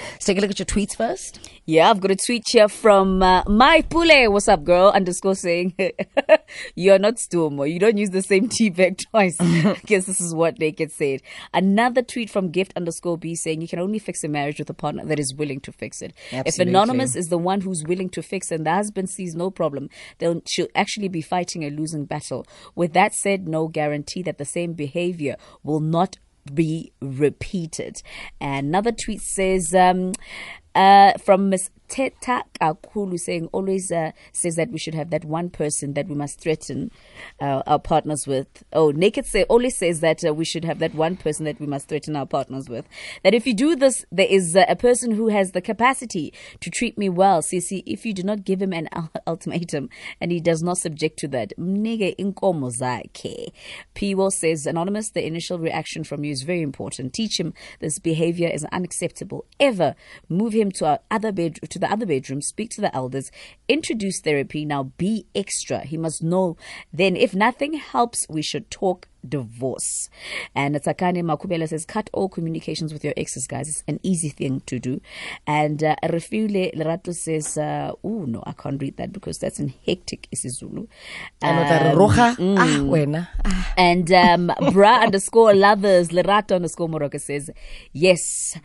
Let's 0.00 0.24
take 0.24 0.38
a 0.38 0.40
look 0.40 0.50
at 0.50 0.58
your 0.58 0.66
tweets 0.66 0.96
first. 0.96 1.50
Yeah, 1.66 1.90
I've 1.90 2.00
got 2.00 2.10
a 2.10 2.16
tweet 2.16 2.44
here 2.48 2.68
from 2.68 3.22
uh, 3.22 3.44
my 3.46 3.82
pule. 3.82 4.29
What's 4.30 4.46
up, 4.46 4.62
girl? 4.62 4.90
Underscore 4.90 5.34
saying 5.34 5.74
you're 6.76 7.00
not 7.00 7.16
Stumo. 7.16 7.70
You 7.70 7.80
don't 7.80 7.96
use 7.96 8.10
the 8.10 8.22
same 8.22 8.48
tea 8.50 8.70
bag 8.70 8.98
twice. 9.10 9.36
I 9.40 9.80
guess 9.86 10.04
this 10.06 10.20
is 10.20 10.32
what 10.32 10.60
Naked 10.60 10.92
said. 10.92 11.22
Another 11.52 12.00
tweet 12.00 12.30
from 12.30 12.50
gift 12.50 12.72
underscore 12.76 13.18
b 13.18 13.34
saying 13.34 13.60
you 13.60 13.66
can 13.66 13.80
only 13.80 13.98
fix 13.98 14.22
a 14.22 14.28
marriage 14.28 14.60
with 14.60 14.70
a 14.70 14.74
partner 14.74 15.04
that 15.04 15.18
is 15.18 15.34
willing 15.34 15.58
to 15.62 15.72
fix 15.72 16.00
it. 16.00 16.14
If 16.30 16.60
anonymous 16.60 17.16
is 17.16 17.28
the 17.28 17.38
one 17.38 17.62
who's 17.62 17.82
willing 17.82 18.08
to 18.10 18.22
fix 18.22 18.52
and 18.52 18.64
the 18.64 18.72
husband 18.72 19.10
sees 19.10 19.34
no 19.34 19.50
problem, 19.50 19.90
then 20.18 20.42
she'll 20.46 20.68
actually 20.76 21.08
be 21.08 21.22
fighting 21.22 21.64
a 21.64 21.70
losing 21.70 22.04
battle. 22.04 22.46
With 22.76 22.92
that 22.92 23.14
said, 23.14 23.48
no 23.48 23.66
guarantee 23.66 24.22
that 24.22 24.38
the 24.38 24.44
same 24.44 24.74
behavior 24.74 25.36
will 25.64 25.80
not 25.80 26.18
be 26.54 26.92
repeated. 27.02 28.00
Another 28.40 28.92
tweet 28.92 29.20
says, 29.20 29.74
um, 29.74 30.12
uh, 30.74 31.12
from 31.18 31.50
Miss 31.50 31.70
Teta 31.90 32.44
Kakulu 32.60 33.18
saying 33.18 33.48
always 33.52 33.90
uh, 33.90 34.12
says 34.32 34.54
that 34.54 34.70
we 34.70 34.78
should 34.78 34.94
have 34.94 35.10
that 35.10 35.24
one 35.24 35.50
person 35.50 35.94
that 35.94 36.06
we 36.06 36.14
must 36.14 36.40
threaten 36.40 36.92
uh, 37.40 37.62
our 37.66 37.80
partners 37.80 38.28
with. 38.28 38.46
Oh, 38.72 38.92
Naked 38.92 39.26
say 39.26 39.42
always 39.44 39.76
says 39.76 39.98
that 40.00 40.24
uh, 40.24 40.32
we 40.32 40.44
should 40.44 40.64
have 40.64 40.78
that 40.78 40.94
one 40.94 41.16
person 41.16 41.44
that 41.46 41.58
we 41.58 41.66
must 41.66 41.88
threaten 41.88 42.14
our 42.14 42.26
partners 42.26 42.68
with. 42.68 42.86
That 43.24 43.34
if 43.34 43.44
you 43.44 43.54
do 43.54 43.74
this, 43.74 44.06
there 44.12 44.28
is 44.28 44.54
uh, 44.54 44.64
a 44.68 44.76
person 44.76 45.10
who 45.10 45.28
has 45.28 45.50
the 45.50 45.60
capacity 45.60 46.32
to 46.60 46.70
treat 46.70 46.96
me 46.96 47.08
well. 47.08 47.42
Sisi, 47.42 47.82
if 47.86 48.06
you 48.06 48.14
do 48.14 48.22
not 48.22 48.44
give 48.44 48.62
him 48.62 48.72
an 48.72 48.88
ultimatum 49.26 49.90
and 50.20 50.30
he 50.30 50.40
does 50.40 50.62
not 50.62 50.78
subject 50.78 51.18
to 51.18 51.28
that, 51.28 51.52
mnige 51.58 52.16
inkomo 52.16 52.70
zakhe. 52.70 53.52
Piwo 53.96 54.30
says 54.32 54.64
anonymous. 54.64 55.10
The 55.10 55.26
initial 55.26 55.58
reaction 55.58 56.04
from 56.04 56.22
you 56.22 56.30
is 56.30 56.42
very 56.44 56.62
important. 56.62 57.14
Teach 57.14 57.40
him 57.40 57.52
this 57.80 57.98
behavior 57.98 58.48
is 58.48 58.64
unacceptable. 58.66 59.44
Ever 59.58 59.96
move 60.28 60.52
him 60.52 60.70
to 60.72 60.86
our 60.86 61.00
other 61.10 61.32
bed 61.32 61.58
to 61.68 61.79
the 61.80 61.90
other 61.90 62.06
bedroom, 62.06 62.40
speak 62.40 62.70
to 62.70 62.80
the 62.80 62.94
elders, 62.94 63.30
introduce 63.68 64.20
therapy. 64.20 64.64
Now 64.64 64.84
be 64.96 65.26
extra. 65.34 65.80
He 65.80 65.96
must 65.96 66.22
know. 66.22 66.56
Then, 66.92 67.16
if 67.16 67.34
nothing 67.34 67.74
helps, 67.74 68.26
we 68.28 68.42
should 68.42 68.70
talk 68.70 69.08
divorce. 69.28 70.08
And 70.54 70.76
it's 70.76 70.86
Takane 70.86 71.22
Makubela 71.22 71.68
says, 71.68 71.84
cut 71.84 72.10
all 72.12 72.28
communications 72.28 72.92
with 72.92 73.04
your 73.04 73.14
exes, 73.16 73.46
guys. 73.46 73.68
It's 73.68 73.84
an 73.86 74.00
easy 74.02 74.28
thing 74.28 74.60
to 74.66 74.78
do. 74.78 75.00
And 75.46 75.82
uh, 75.82 75.96
Refule 76.04 76.74
Lerato 76.74 77.14
says, 77.14 77.56
uh, 77.58 77.92
oh, 78.02 78.24
no, 78.24 78.42
I 78.46 78.52
can't 78.52 78.80
read 78.80 78.96
that 78.96 79.12
because 79.12 79.38
that's 79.38 79.60
in 79.60 79.72
hectic 79.86 80.28
isiZulu. 80.34 80.86
Um, 81.42 81.56
roja. 81.96 83.26
Ah, 83.44 83.74
and 83.76 84.12
um, 84.12 84.52
bra 84.72 85.00
underscore 85.00 85.54
lovers 85.54 86.08
Lerato 86.08 86.56
underscore 86.56 86.88
Morocco 86.88 87.18
says, 87.18 87.50
yes, 87.92 88.58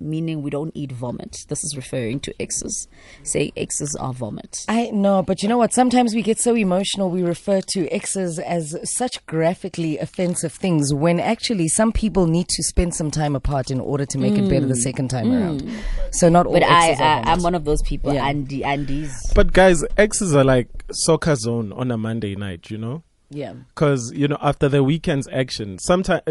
meaning 0.00 0.42
we 0.42 0.50
don't 0.50 0.72
eat 0.74 0.92
vomit. 0.92 1.44
This 1.48 1.64
is 1.64 1.76
referring 1.76 2.20
to 2.20 2.34
exes. 2.40 2.88
Say 3.22 3.52
exes 3.56 3.94
are 3.96 4.12
vomit. 4.12 4.64
I 4.68 4.90
know, 4.90 5.22
but 5.22 5.42
you 5.42 5.48
know 5.48 5.58
what? 5.58 5.72
Sometimes 5.72 6.14
we 6.14 6.22
get 6.22 6.38
so 6.38 6.54
emotional, 6.54 7.10
we 7.10 7.22
refer 7.22 7.60
to 7.68 7.88
exes 7.88 8.38
as 8.42 8.76
such 8.84 9.24
graphically 9.26 9.98
offensive 9.98 10.52
things 10.52 10.92
when 10.92 11.20
actually 11.20 11.68
some 11.68 11.92
people 11.92 12.26
need 12.26 12.48
to 12.48 12.62
spend 12.62 12.94
some 12.94 13.10
time 13.10 13.34
apart 13.34 13.70
in 13.70 13.80
order 13.80 14.04
to 14.06 14.18
make 14.18 14.34
it 14.34 14.48
better 14.48 14.66
the 14.66 14.74
mm. 14.74 14.82
second 14.82 15.08
time 15.08 15.26
mm. 15.26 15.40
around. 15.40 15.70
So 16.12 16.28
not 16.28 16.46
all 16.46 16.52
But 16.52 16.64
I, 16.64 16.90
exes 16.90 17.00
are 17.00 17.26
I, 17.26 17.32
I'm 17.32 17.42
one 17.42 17.54
of 17.54 17.64
those 17.64 17.82
people, 17.82 18.12
Yeah. 18.12 18.26
Andy, 18.26 18.64
Andy's. 18.64 19.32
But 19.34 19.52
guys, 19.52 19.84
exes 19.96 20.34
are 20.34 20.44
like 20.44 20.68
soccer 20.90 21.34
zone 21.36 21.72
on 21.72 21.90
a 21.90 21.96
Monday 21.96 22.36
night, 22.36 22.70
you 22.70 22.78
know? 22.78 23.02
Yeah. 23.30 23.54
Because, 23.74 24.12
you 24.14 24.28
know, 24.28 24.36
after 24.42 24.68
the 24.68 24.84
weekend's 24.84 25.26
action, 25.32 25.78
sometimes, 25.78 26.22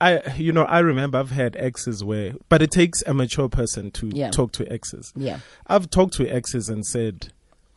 I, 0.00 0.22
you 0.36 0.52
know, 0.52 0.64
I 0.64 0.78
remember 0.78 1.18
I've 1.18 1.30
had 1.30 1.54
exes 1.56 2.02
where, 2.02 2.32
but 2.48 2.62
it 2.62 2.70
takes 2.70 3.02
a 3.02 3.12
mature 3.12 3.48
person 3.48 3.90
to 3.92 4.10
Yeah. 4.14 4.30
talk 4.30 4.52
to 4.52 4.72
exes. 4.72 5.12
Yeah. 5.14 5.40
I've 5.66 5.90
talked 5.90 6.14
to 6.14 6.26
exes 6.26 6.68
and 6.68 6.86
said, 6.86 7.32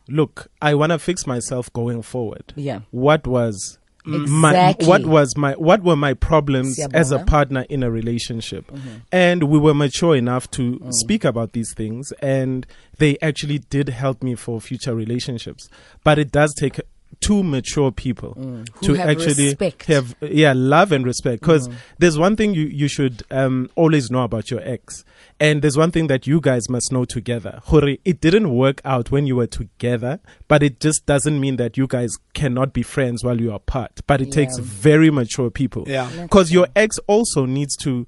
look, 0.08 0.48
I 0.62 0.74
want 0.74 0.92
to 0.92 0.98
fix 0.98 1.26
myself 1.26 1.72
going 1.72 2.02
forward. 2.02 2.52
Yeah. 2.56 2.80
What 2.90 3.26
was 3.26 3.78
my, 4.04 4.74
what 4.80 5.04
was 5.06 5.36
my, 5.36 5.52
what 5.52 5.82
were 5.82 5.96
my 5.96 6.14
problems 6.14 6.78
as 6.94 7.10
a 7.12 7.18
partner 7.20 7.66
in 7.68 7.82
a 7.82 7.90
relationship? 7.90 8.66
Mm-hmm. 8.70 8.88
And 9.12 9.44
we 9.44 9.58
were 9.58 9.74
mature 9.74 10.16
enough 10.16 10.50
to 10.52 10.78
Mm. 10.80 10.92
speak 10.94 11.24
about 11.24 11.52
these 11.52 11.74
things 11.74 12.12
and 12.22 12.66
they 12.98 13.18
actually 13.20 13.58
did 13.58 13.88
help 13.90 14.22
me 14.22 14.34
for 14.34 14.60
future 14.60 14.94
relationships. 14.94 15.68
But 16.04 16.18
it 16.18 16.30
does 16.32 16.54
take 16.54 16.80
two 17.20 17.42
mature 17.42 17.90
people 17.90 18.34
to 18.34 18.40
Mm. 18.40 18.86
Who 18.86 18.94
have 18.94 19.08
actually 19.10 19.44
respect. 19.44 19.86
Mm. 19.88 19.94
have 19.94 20.14
yeah 20.22 20.52
love 20.56 20.92
and 20.92 21.04
respect 21.04 21.40
because 21.42 21.68
there's 21.98 22.16
one 22.18 22.36
thing 22.36 22.54
you 22.54 22.62
you 22.66 22.88
should 22.88 23.24
um 23.30 23.68
always 23.74 24.10
know 24.10 24.22
about 24.22 24.50
your 24.50 24.60
ex 24.62 25.04
and 25.38 25.60
there's 25.60 25.76
one 25.76 25.90
thing 25.90 26.06
that 26.06 26.26
you 26.26 26.40
guys 26.40 26.68
must 26.70 26.92
know 26.92 27.04
together 27.04 27.60
Hore, 27.64 27.96
it 28.04 28.20
didn't 28.20 28.54
work 28.54 28.80
out 28.84 29.10
when 29.10 29.26
you 29.26 29.36
were 29.36 29.46
together 29.48 30.20
but 30.48 30.62
it 30.62 30.80
just 30.80 31.04
doesn't 31.04 31.38
mean 31.40 31.56
that 31.56 31.76
you 31.76 31.86
guys 31.86 32.12
cannot 32.32 32.72
be 32.72 32.82
friends 32.82 33.22
while 33.24 33.40
you 33.40 33.50
are 33.50 33.56
apart 33.56 34.00
but 34.06 34.20
it 34.22 34.30
takes 34.32 34.56
very 34.58 35.10
mature 35.10 35.50
people 35.50 35.84
Yeah. 35.86 36.08
because 36.22 36.52
your 36.52 36.68
ex 36.74 36.98
also 37.06 37.44
needs 37.44 37.76
to 37.78 38.06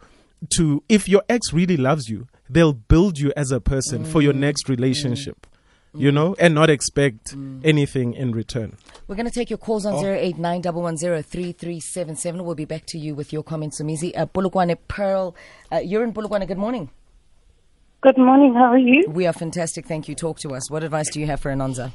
to 0.56 0.82
if 0.88 1.08
your 1.08 1.22
ex 1.28 1.52
really 1.52 1.76
loves 1.76 2.08
you 2.08 2.28
they'll 2.48 2.72
build 2.72 3.18
you 3.18 3.32
as 3.36 3.50
a 3.52 3.60
person 3.60 4.04
for 4.04 4.20
Mm. 4.20 4.24
your 4.24 4.32
next 4.32 4.68
relationship 4.68 5.46
you 5.94 6.10
know 6.10 6.34
and 6.38 6.54
not 6.54 6.70
expect 6.70 7.34
Mm. 7.36 7.60
anything 7.64 8.14
in 8.14 8.32
return 8.32 8.76
We're 9.08 9.16
going 9.16 9.26
to 9.26 9.32
take 9.40 9.50
your 9.50 9.58
calls 9.58 9.84
on 9.84 9.94
0891103377. 10.02 12.44
We'll 12.44 12.54
be 12.54 12.64
back 12.64 12.86
to 12.86 12.98
you 12.98 13.14
with 13.14 13.32
your 13.32 13.42
comments, 13.42 13.80
Somizi. 13.80 14.12
Uh, 14.16 14.26
Polokwane 14.26 14.76
Pearl, 14.88 15.34
uh, 15.70 15.78
you're 15.78 16.04
in 16.04 16.12
Polokwane. 16.12 16.46
Good 16.46 16.56
morning. 16.58 16.88
Good 18.00 18.16
morning. 18.18 18.54
How 18.54 18.72
are 18.72 18.78
you? 18.78 19.04
We 19.08 19.26
are 19.26 19.32
fantastic. 19.34 19.86
Thank 19.86 20.08
you. 20.08 20.14
Talk 20.14 20.38
to 20.40 20.54
us. 20.54 20.70
What 20.70 20.82
advice 20.82 21.10
do 21.10 21.20
you 21.20 21.26
have 21.26 21.40
for 21.40 21.50
Anonza? 21.52 21.92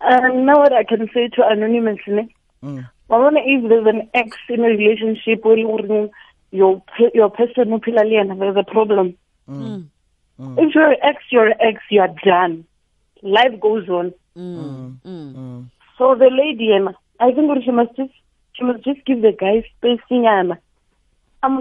Um, 0.00 0.44
now 0.46 0.58
what 0.58 0.72
I 0.72 0.84
can 0.84 1.08
say 1.14 1.28
to 1.28 1.46
anonymous, 1.46 1.98
ne? 2.06 2.28
Mm. 2.62 2.88
I 3.10 3.18
wonder 3.18 3.40
if 3.44 3.68
there's 3.68 3.86
an 3.86 4.08
ex 4.14 4.36
in 4.48 4.60
a 4.60 4.68
relationship 4.68 5.44
where 5.44 5.58
you- 5.58 6.10
your 6.50 6.82
pe- 6.96 7.10
your 7.14 7.30
person 7.30 7.68
who 7.70 7.78
phila 7.80 8.04
le 8.04 8.34
there's 8.36 8.56
a 8.56 8.62
problem. 8.70 9.14
Mm. 9.48 9.88
If 10.58 10.74
you're 10.74 10.90
an 10.90 10.96
ex, 11.02 11.22
you're 11.30 11.46
an 11.48 11.54
ex. 11.60 11.80
You 11.90 12.00
are 12.00 12.14
done. 12.24 12.64
Life 13.22 13.60
goes 13.60 13.88
on. 13.88 14.12
Mm. 14.36 14.96
Mm. 15.04 15.70
So 15.98 16.14
the 16.14 16.30
lady, 16.30 16.72
I 17.20 17.32
think 17.32 17.64
she 17.64 17.70
must 17.70 17.94
just 17.96 18.12
she 18.54 18.64
must 18.64 18.84
just 18.84 19.04
give 19.06 19.22
the 19.22 19.32
guy 19.32 19.62
space. 19.76 20.00
I'm 20.10 20.52
I'm 21.44 21.60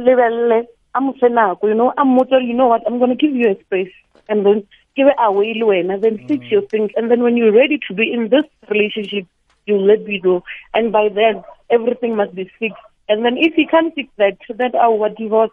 you 1.63 1.73
know, 1.73 1.93
I'm 1.97 2.07
motor, 2.09 2.39
you 2.39 2.53
know 2.53 2.67
what, 2.67 2.81
I'm 2.85 2.99
gonna 2.99 3.15
give 3.15 3.35
you 3.35 3.51
a 3.51 3.63
space 3.63 3.93
and 4.27 4.45
then 4.45 4.67
give 4.95 5.07
it 5.07 5.15
away 5.19 5.53
and 5.79 6.03
then 6.03 6.27
fix 6.27 6.45
your 6.51 6.63
things 6.63 6.91
and 6.95 7.09
then 7.09 7.23
when 7.23 7.37
you're 7.37 7.53
ready 7.53 7.79
to 7.87 7.93
be 7.93 8.11
in 8.11 8.29
this 8.29 8.45
relationship, 8.69 9.25
you 9.65 9.77
let 9.77 10.03
me 10.03 10.19
know. 10.23 10.43
And 10.73 10.91
by 10.91 11.09
then 11.09 11.43
everything 11.69 12.15
must 12.15 12.35
be 12.35 12.51
fixed. 12.59 12.81
And 13.07 13.25
then 13.25 13.37
if 13.37 13.53
he 13.53 13.67
can't 13.67 13.93
fix 13.93 14.09
that, 14.17 14.37
then 14.49 14.75
our 14.75 15.09
divorce. 15.09 15.51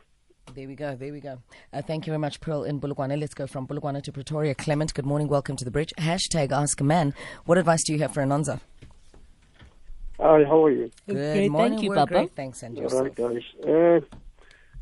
There 0.54 0.66
we 0.66 0.74
go. 0.74 0.96
There 0.96 1.12
we 1.12 1.20
go. 1.20 1.38
Uh, 1.72 1.82
thank 1.82 2.06
you 2.06 2.10
very 2.10 2.18
much, 2.18 2.40
Pearl 2.40 2.64
in 2.64 2.80
Polokwane. 2.80 3.18
Let's 3.20 3.34
go 3.34 3.46
from 3.46 3.66
Polokwane 3.66 4.02
to 4.02 4.12
Pretoria. 4.12 4.54
Clement, 4.54 4.92
good 4.94 5.06
morning. 5.06 5.28
Welcome 5.28 5.56
to 5.56 5.64
the 5.64 5.70
bridge. 5.70 5.92
Hashtag 5.98 6.50
Ask 6.52 6.80
a 6.80 6.84
Man. 6.84 7.14
What 7.44 7.58
advice 7.58 7.84
do 7.84 7.92
you 7.92 7.98
have 8.00 8.12
for 8.12 8.22
Anonza? 8.22 8.60
Hi, 10.18 10.42
how 10.44 10.64
are 10.64 10.70
you? 10.70 10.90
Good 11.06 11.14
Great, 11.14 11.48
morning. 11.50 11.72
thank 11.72 11.82
you, 11.84 11.90
We're 11.90 11.96
Papa. 11.96 12.12
Great. 12.12 12.34
Thanks, 12.34 12.62
and 12.62 12.76
All 12.76 12.82
yourself. 12.82 13.02
right, 13.02 13.14
guys. 13.14 13.42
Uh, 13.62 14.00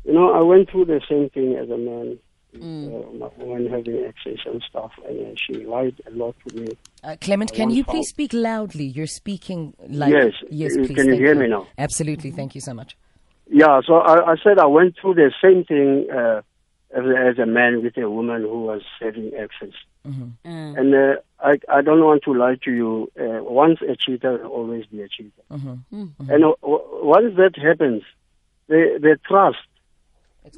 you 0.03 0.13
know, 0.13 0.31
I 0.33 0.41
went 0.41 0.69
through 0.71 0.85
the 0.85 1.01
same 1.07 1.29
thing 1.29 1.55
as 1.55 1.69
a 1.69 1.77
man. 1.77 2.17
Uh, 2.55 3.11
my 3.19 3.27
woman 3.37 3.67
having 3.69 4.03
access 4.07 4.39
and 4.47 4.63
stuff, 4.67 4.91
and 5.07 5.27
uh, 5.27 5.35
she 5.35 5.63
lied 5.65 6.01
a 6.07 6.11
lot 6.11 6.35
to 6.47 6.55
me. 6.59 6.67
Uh, 7.03 7.15
Clement, 7.21 7.53
can 7.53 7.69
you 7.69 7.83
fault. 7.83 7.97
please 7.97 8.07
speak 8.09 8.33
loudly? 8.33 8.85
You're 8.85 9.05
speaking 9.05 9.75
like 9.87 10.11
Yes. 10.11 10.31
Yes, 10.49 10.75
please. 10.75 10.87
can 10.87 10.95
you 11.05 11.11
Thank 11.11 11.21
hear 11.21 11.35
me 11.35 11.47
now? 11.49 11.67
Absolutely. 11.77 12.31
Thank 12.31 12.55
you 12.55 12.61
so 12.61 12.73
much. 12.73 12.97
Yeah, 13.49 13.81
so 13.85 13.95
I, 13.95 14.31
I 14.31 14.35
said 14.43 14.59
I 14.59 14.65
went 14.65 14.95
through 14.99 15.15
the 15.15 15.31
same 15.41 15.63
thing 15.63 16.07
uh, 16.11 16.41
as, 16.93 17.03
a- 17.05 17.27
as 17.31 17.37
a 17.39 17.45
man 17.45 17.81
with 17.83 17.97
a 17.97 18.09
woman 18.09 18.41
who 18.41 18.63
was 18.63 18.81
having 18.99 19.31
access. 19.35 19.73
And 20.77 20.93
uh, 20.95 21.15
I, 21.39 21.59
I 21.69 21.81
don't 21.81 22.03
want 22.03 22.23
to 22.23 22.33
lie 22.33 22.55
to 22.65 22.71
you. 22.71 23.11
Uh, 23.19 23.43
once 23.43 23.79
a 23.81 23.95
cheater, 23.95 24.45
always 24.45 24.85
be 24.85 25.01
a 25.01 25.07
cheater. 25.07 25.31
And 26.29 26.43
uh, 26.45 26.53
w- 26.61 26.83
once 27.03 27.35
that 27.37 27.57
happens, 27.61 28.03
the 28.67 28.99
the 29.01 29.17
trust, 29.27 29.57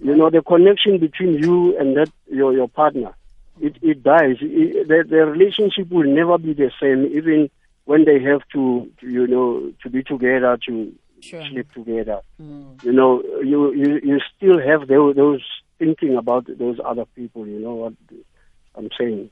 you 0.01 0.15
know, 0.15 0.29
the 0.29 0.41
connection 0.41 0.99
between 0.99 1.33
you 1.33 1.77
and 1.79 1.95
that 1.97 2.11
your 2.31 2.53
your 2.53 2.67
partner, 2.67 3.13
it 3.61 3.75
it 3.81 4.03
dies. 4.03 4.37
It, 4.41 4.87
the 4.87 5.03
the 5.09 5.25
relationship 5.25 5.91
will 5.91 6.09
never 6.09 6.37
be 6.37 6.53
the 6.53 6.71
same, 6.81 7.05
even 7.15 7.49
when 7.85 8.05
they 8.05 8.19
have 8.21 8.41
to, 8.53 8.87
to, 8.99 9.07
you 9.09 9.25
know, 9.27 9.71
to 9.81 9.89
be 9.89 10.03
together 10.03 10.57
to 10.67 10.93
sleep 11.21 11.71
together. 11.73 12.21
You 12.39 12.91
know, 12.93 13.21
you 13.43 13.71
you 13.73 13.99
you 14.03 14.19
still 14.35 14.59
have 14.59 14.87
those, 14.87 15.15
those 15.15 15.41
thinking 15.77 16.15
about 16.15 16.47
those 16.57 16.77
other 16.83 17.05
people. 17.15 17.47
You 17.47 17.59
know 17.59 17.73
what 17.75 17.93
I'm 18.75 18.89
saying. 18.97 19.29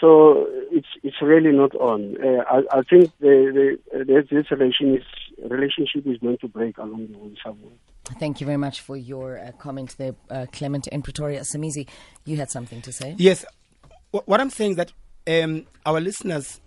So 0.00 0.46
it's 0.70 0.86
it's 1.02 1.20
really 1.20 1.50
not 1.50 1.74
on. 1.74 2.16
Uh, 2.22 2.44
I 2.48 2.78
I 2.78 2.82
think 2.82 3.10
the, 3.18 3.78
the 3.92 4.04
this, 4.04 4.26
this 4.30 4.50
relation 4.50 4.94
is, 4.96 5.02
relationship 5.50 6.06
is 6.06 6.18
going 6.18 6.38
to 6.38 6.48
break 6.48 6.78
along 6.78 7.08
the 7.10 7.18
way 7.18 7.34
somewhere. 7.44 7.72
Thank 8.20 8.40
you 8.40 8.46
very 8.46 8.56
much 8.58 8.80
for 8.80 8.96
your 8.96 9.38
uh, 9.38 9.50
comment 9.58 9.94
there, 9.98 10.14
uh, 10.30 10.46
Clement 10.52 10.86
in 10.86 11.02
Pretoria. 11.02 11.40
Somizi, 11.40 11.88
you 12.24 12.36
had 12.36 12.50
something 12.50 12.80
to 12.82 12.92
say? 12.92 13.14
Yes. 13.18 13.44
Wh- 14.14 14.26
What 14.26 14.40
I'm 14.40 14.48
saying 14.50 14.72
is 14.72 14.76
that 14.78 14.92
um, 15.26 15.66
our 15.84 16.00
listeners, 16.00 16.60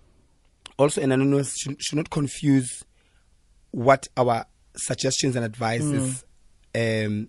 also 0.78 1.00
in 1.00 1.10
anonymous, 1.10 1.56
should, 1.58 1.82
should 1.82 1.96
not 1.96 2.10
confuse 2.10 2.84
what 3.72 4.06
our 4.16 4.46
suggestions 4.76 5.36
and 5.36 5.44
advices 5.44 6.24
um, 6.74 7.28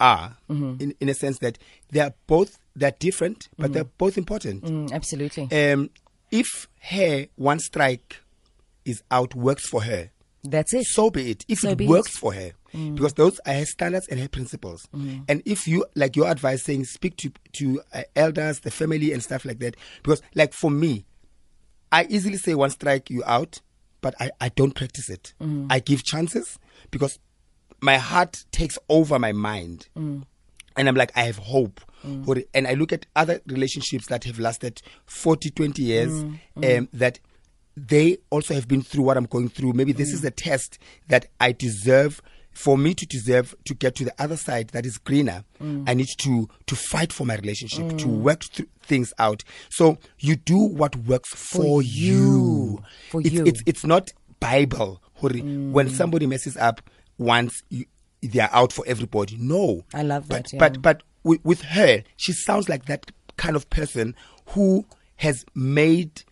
are. 0.00 0.36
In, 0.48 0.94
in 1.00 1.08
a 1.08 1.14
sense 1.14 1.38
that 1.38 1.56
they 1.90 2.00
are 2.00 2.12
both 2.26 2.58
they're 2.76 2.90
different, 2.98 3.48
but 3.56 3.72
they're 3.72 3.84
both 3.84 4.18
important. 4.18 4.64
Mm, 4.64 4.92
absolutely. 4.92 5.44
Um, 5.72 5.90
if 6.32 6.66
her 6.80 7.26
one 7.36 7.60
strike 7.60 8.16
is 8.84 9.02
out 9.12 9.34
works 9.36 9.68
for 9.68 9.84
her, 9.84 10.10
That's 10.42 10.74
it. 10.74 10.84
so 10.86 11.08
be 11.10 11.30
it. 11.30 11.44
If 11.48 11.60
So 11.60 11.70
it 11.70 11.80
works 11.82 12.16
it. 12.16 12.18
for 12.18 12.34
her, 12.34 12.50
because 12.72 13.12
those 13.14 13.38
are 13.46 13.54
her 13.54 13.64
standards 13.64 14.08
and 14.08 14.18
her 14.18 14.28
principles. 14.28 14.88
And 14.92 15.40
if 15.46 15.68
you 15.68 15.86
like 15.94 16.16
your 16.16 16.28
advice 16.28 16.64
saying 16.64 16.84
speak 16.86 17.16
to 17.18 17.30
to 17.54 17.80
uh, 17.94 18.02
elders, 18.16 18.58
the 18.60 18.72
family, 18.72 19.12
and 19.12 19.22
stuff 19.22 19.44
like 19.44 19.60
that, 19.60 19.76
because 20.02 20.20
like 20.34 20.52
for 20.52 20.70
me, 20.70 21.04
I 21.92 22.06
easily 22.10 22.36
say 22.38 22.54
one 22.56 22.70
strike 22.70 23.08
you 23.10 23.22
out, 23.24 23.60
but 24.04 24.14
I 24.20 24.30
I 24.38 24.50
don't 24.50 24.74
practice 24.74 25.08
it. 25.08 25.32
Mm. 25.40 25.66
I 25.70 25.78
give 25.80 26.04
chances 26.04 26.58
because 26.90 27.18
my 27.80 27.96
heart 27.96 28.44
takes 28.52 28.78
over 28.90 29.18
my 29.18 29.32
mind. 29.32 29.88
Mm. 29.96 30.24
And 30.76 30.88
I'm 30.88 30.94
like, 30.94 31.10
I 31.16 31.22
have 31.22 31.38
hope. 31.38 31.80
Mm. 32.06 32.24
For 32.26 32.38
it. 32.38 32.48
And 32.52 32.66
I 32.66 32.74
look 32.74 32.92
at 32.92 33.06
other 33.16 33.40
relationships 33.46 34.08
that 34.08 34.24
have 34.24 34.38
lasted 34.38 34.82
40, 35.06 35.50
20 35.50 35.82
years, 35.82 36.12
um, 36.62 36.88
that 36.92 37.18
they 37.76 38.18
also 38.28 38.52
have 38.52 38.68
been 38.68 38.82
through 38.82 39.04
what 39.04 39.16
I'm 39.16 39.24
going 39.24 39.48
through. 39.48 39.72
Maybe 39.72 39.92
this 39.92 40.12
is 40.12 40.22
a 40.22 40.30
test 40.30 40.78
that 41.08 41.26
I 41.40 41.52
deserve 41.52 42.20
for 42.54 42.78
me 42.78 42.94
to 42.94 43.06
deserve 43.06 43.54
to 43.64 43.74
get 43.74 43.94
to 43.96 44.04
the 44.04 44.14
other 44.18 44.36
side 44.36 44.68
that 44.68 44.86
is 44.86 44.98
greener, 44.98 45.44
Mm. 45.60 45.88
I 45.88 45.94
need 45.94 46.08
to 46.18 46.48
to 46.66 46.76
fight 46.76 47.12
for 47.12 47.24
my 47.26 47.36
relationship, 47.36 47.98
to 47.98 48.08
work 48.08 48.44
th- 48.44 48.68
things 48.82 49.12
out. 49.18 49.42
So 49.70 49.98
you 50.18 50.36
do 50.36 50.58
what 50.58 50.94
works 50.96 51.30
for, 51.30 51.82
you. 51.82 52.82
For 53.10 53.20
it's, 53.20 53.30
you. 53.30 53.44
It's 53.46 53.62
it's 53.66 53.84
not 53.84 54.12
Bible. 54.40 55.00
hore, 55.14 55.30
When 55.30 55.90
somebody 55.90 56.26
messes 56.26 56.56
up 56.56 56.80
once, 57.18 57.62
you, 57.70 57.86
they 58.22 58.40
are 58.40 58.50
out 58.52 58.72
for 58.72 58.84
everybody. 58.86 59.36
No, 59.38 59.84
I 59.92 60.02
love 60.02 60.28
but, 60.28 60.44
that, 60.44 60.52
yeah. 60.52 60.58
But 60.58 60.82
but 60.82 61.02
with, 61.22 61.44
with 61.44 61.62
her, 61.62 62.02
she 62.16 62.32
sounds 62.32 62.68
like 62.68 62.86
that 62.86 63.10
kind 63.36 63.56
of 63.56 63.68
person 63.70 64.14
who 64.48 64.84
has 65.16 65.44
made 65.54 66.22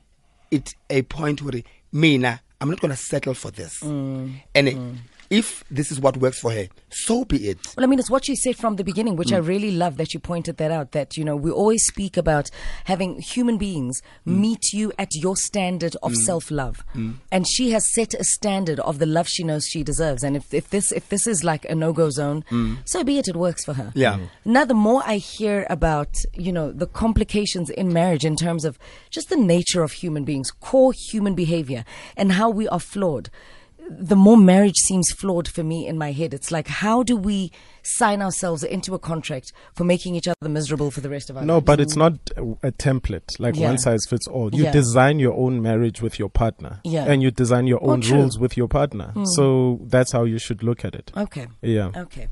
it 0.50 0.74
a 0.90 1.02
point 1.02 1.42
where 1.42 1.62
Mina, 1.92 2.40
I'm 2.60 2.68
not 2.70 2.80
going 2.80 2.90
to 2.90 2.96
settle 2.96 3.34
for 3.34 3.50
this. 3.50 3.80
Mm. 3.80 4.34
And 4.54 4.68
uh, 4.68 5.00
if 5.32 5.64
this 5.70 5.90
is 5.90 5.98
what 5.98 6.16
works 6.18 6.38
for 6.40 6.52
her, 6.52 6.68
so 6.90 7.24
be 7.24 7.48
it. 7.48 7.58
Well, 7.76 7.84
I 7.84 7.86
mean, 7.88 7.98
it's 7.98 8.10
what 8.10 8.28
you 8.28 8.36
said 8.36 8.56
from 8.56 8.76
the 8.76 8.84
beginning, 8.84 9.16
which 9.16 9.32
I 9.32 9.40
Mm. 9.40 9.46
really 9.46 9.70
love 9.70 9.96
that 9.96 10.12
you 10.12 10.20
pointed 10.20 10.58
that 10.58 10.70
out. 10.70 10.92
That, 10.92 11.16
you 11.16 11.24
know, 11.24 11.36
we 11.36 11.50
always 11.50 11.84
speak 11.86 12.16
about 12.18 12.50
having 12.84 13.18
human 13.20 13.56
beings 13.56 14.02
Mm. 14.26 14.36
meet 14.46 14.72
you 14.72 14.92
at 14.98 15.14
your 15.14 15.36
standard 15.36 15.96
of 16.02 16.14
self 16.16 16.50
love. 16.50 16.84
And 17.30 17.48
she 17.48 17.70
has 17.70 17.92
set 17.94 18.12
a 18.14 18.24
standard 18.24 18.78
of 18.80 18.98
the 18.98 19.06
love 19.06 19.26
she 19.28 19.42
knows 19.42 19.64
she 19.66 19.82
deserves. 19.82 20.22
And 20.22 20.36
if, 20.36 20.52
if 20.52 20.68
this 20.70 20.92
if 20.92 21.08
this 21.08 21.26
is 21.26 21.42
like 21.42 21.64
a 21.70 21.74
no 21.74 21.92
go 21.92 22.10
zone, 22.10 22.44
so 22.84 23.02
be 23.02 23.18
it, 23.18 23.26
it 23.28 23.36
works 23.36 23.64
for 23.64 23.72
her. 23.74 23.84
Mm. 23.94 24.02
Yeah. 24.04 24.14
Mm. 24.18 24.28
Now, 24.44 24.64
the 24.66 24.74
more 24.74 25.02
I 25.06 25.16
hear 25.16 25.66
about, 25.70 26.12
you 26.34 26.52
know, 26.52 26.70
the 26.72 26.86
complications 26.86 27.70
in 27.70 27.92
marriage 27.92 28.24
in 28.24 28.36
terms 28.36 28.64
of 28.66 28.78
just 29.10 29.30
the 29.30 29.36
nature 29.36 29.82
of 29.82 29.92
human 29.92 30.24
beings, 30.24 30.50
core 30.50 30.92
human 30.92 31.34
behavior, 31.34 31.84
and 32.16 32.32
how 32.32 32.50
we 32.50 32.68
are 32.68 32.80
flawed, 32.80 33.30
the 33.90 34.16
more 34.16 34.36
marriage 34.36 34.76
seems 34.76 35.10
flawed 35.12 35.48
for 35.48 35.62
me 35.64 35.86
in 35.86 35.98
my 35.98 36.12
head. 36.12 36.32
It's 36.32 36.50
like, 36.50 36.68
how 36.68 37.02
do 37.02 37.16
we 37.16 37.50
sign 37.82 38.22
ourselves 38.22 38.62
into 38.62 38.94
a 38.94 38.98
contract 38.98 39.52
for 39.74 39.84
making 39.84 40.14
each 40.14 40.28
other 40.28 40.48
miserable 40.48 40.90
for 40.90 41.00
the 41.00 41.10
rest 41.10 41.30
of 41.30 41.36
our 41.36 41.44
No, 41.44 41.54
lives? 41.54 41.62
No, 41.62 41.66
but 41.66 41.80
it's 41.80 41.96
not 41.96 42.12
a, 42.62 42.70
template 42.72 43.38
like 43.38 43.56
Yeah. 43.56 43.68
one 43.68 43.78
size 43.78 44.06
fits 44.08 44.26
all. 44.28 44.54
You 44.54 44.64
Yeah. 44.64 44.72
design 44.72 45.18
your 45.18 45.34
own 45.34 45.60
marriage 45.60 46.00
with 46.00 46.18
your 46.18 46.28
partner, 46.28 46.80
Yeah. 46.84 47.04
and 47.06 47.22
you 47.22 47.30
design 47.30 47.66
your 47.66 47.82
own 47.82 48.00
true. 48.02 48.18
rules 48.18 48.38
with 48.38 48.56
your 48.56 48.68
partner. 48.68 49.10
Hmm. 49.14 49.24
So 49.24 49.80
that's 49.84 50.12
how 50.12 50.24
you 50.24 50.38
should 50.38 50.62
look 50.62 50.84
at 50.84 50.94
it. 50.94 51.10
Okay. 51.16 51.48
Yeah. 51.60 51.90
Okay. 51.96 52.28